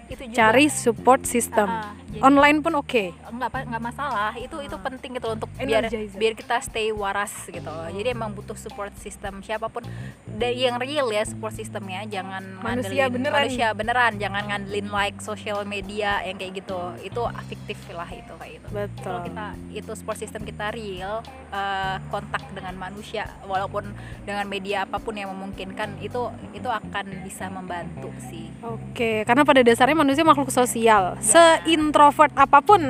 Okay. 0.09 0.29
cari 0.33 0.67
support 0.73 1.25
system. 1.25 1.69
Uh, 1.69 1.93
Jadi- 2.09 2.23
online 2.25 2.59
pun 2.65 2.73
oke. 2.81 3.05
Nggak 3.13 3.49
apa- 3.53 3.67
nggak 3.69 3.83
masalah. 3.83 4.33
Itu 4.35 4.59
itu 4.65 4.77
penting 4.81 5.21
gitu 5.21 5.29
untuk 5.35 5.51
biar 5.57 5.85
Energizer. 5.89 6.19
biar 6.19 6.33
kita 6.33 6.57
stay 6.65 6.89
waras 6.91 7.33
gitu. 7.49 7.69
Jadi 7.69 8.09
emang 8.09 8.33
butuh 8.33 8.57
support 8.57 8.93
system. 8.97 9.45
Siapa 9.45 9.69
pun 9.69 9.85
dari 10.25 10.65
yang 10.65 10.81
real 10.81 11.13
ya 11.13 11.23
support 11.29 11.53
systemnya. 11.53 12.09
Jangan 12.09 12.65
Manusia 12.65 13.07
ngandelin 13.07 13.15
beneran. 13.15 13.37
manusia 13.45 13.67
beneran. 13.77 14.13
Jangan 14.17 14.43
ngandelin 14.49 14.89
like 14.89 15.19
social 15.21 15.61
media 15.69 16.25
yang 16.25 16.37
kayak 16.41 16.65
gitu. 16.65 16.81
Itu 17.05 17.23
fiktif 17.49 17.79
lah 17.93 18.09
itu 18.09 18.33
kayak 18.35 18.53
gitu. 18.63 18.69
Betul. 18.73 19.03
Kalau 19.05 19.21
kita 19.25 19.47
itu 19.73 19.91
support 19.93 20.19
system 20.19 20.43
kita 20.45 20.73
real 20.73 21.21
eh, 21.49 21.97
kontak 22.13 22.45
dengan 22.53 22.77
manusia 22.77 23.29
walaupun 23.45 23.93
dengan 24.25 24.45
media 24.49 24.85
apa 24.85 25.01
pun 25.01 25.17
yang 25.17 25.33
memungkinkan 25.33 26.01
itu 26.01 26.29
itu 26.53 26.69
akan 26.69 27.25
bisa 27.25 27.49
membantu 27.49 28.13
sih. 28.29 28.53
Oke, 28.61 29.18
karena 29.25 29.43
pada 29.47 29.61
dasarnya 29.65 29.97
manusia 29.97 30.27
makhluk 30.27 30.53
sosial. 30.53 31.17
Seintrovert 31.23 32.35
apa 32.37 32.59
pun 32.61 32.83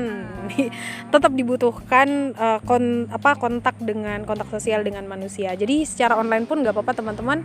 tetap 1.13 1.33
dibutuhkan 1.33 2.35
eh, 2.35 2.59
kon 2.65 3.07
apa 3.13 3.37
kontak 3.37 3.77
dengan 3.79 4.25
kontak 4.25 4.49
sosial 4.51 4.83
dengan 4.83 5.07
manusia. 5.07 5.53
Jadi 5.55 5.85
secara 5.85 6.17
online 6.19 6.45
pun 6.45 6.61
nggak 6.61 6.75
apa-apa 6.75 6.93
teman-teman. 6.97 7.45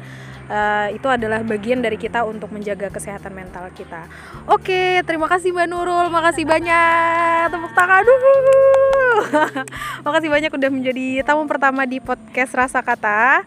Eh, 0.49 0.99
itu 0.99 1.07
adalah 1.07 1.39
bagian 1.45 1.79
dari 1.79 1.95
kita 1.95 2.27
untuk 2.27 2.51
menjaga 2.51 2.91
kesehatan 2.91 3.31
mental 3.31 3.69
kita. 3.71 4.07
Oke, 4.49 4.99
terima 5.07 5.31
kasih 5.31 5.55
Mbak 5.55 5.67
Nurul. 5.71 6.07
Makasih 6.11 6.43
banyak. 6.43 7.53
Tepuk 7.53 7.71
tangan 7.71 8.03
dulu. 8.03 8.33
Makasih 10.05 10.29
banyak 10.31 10.51
udah 10.51 10.69
menjadi 10.73 11.05
tamu 11.23 11.47
pertama 11.47 11.87
di 11.87 12.03
podcast 12.03 12.51
Rasa 12.55 12.83
Kata. 12.83 13.43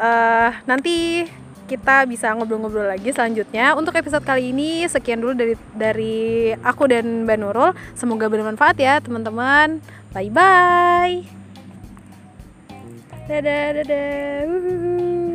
Eh, 0.00 0.50
nanti 0.64 1.28
kita 1.70 2.02
bisa 2.10 2.34
ngobrol-ngobrol 2.34 2.90
lagi 2.90 3.14
selanjutnya. 3.14 3.78
Untuk 3.78 3.94
episode 3.94 4.26
kali 4.26 4.50
ini 4.50 4.90
sekian 4.90 5.22
dulu 5.22 5.38
dari 5.38 5.54
dari 5.70 6.50
aku 6.58 6.90
dan 6.90 7.22
Mbak 7.22 7.38
Nurul. 7.38 7.70
Semoga 7.94 8.26
bermanfaat 8.26 8.74
ya 8.82 8.98
teman-teman. 8.98 9.78
Bye 10.10 10.34
bye. 10.34 11.22
Dadah 13.30 13.66
dadah. 13.78 14.50
Wuhu. 14.50 15.29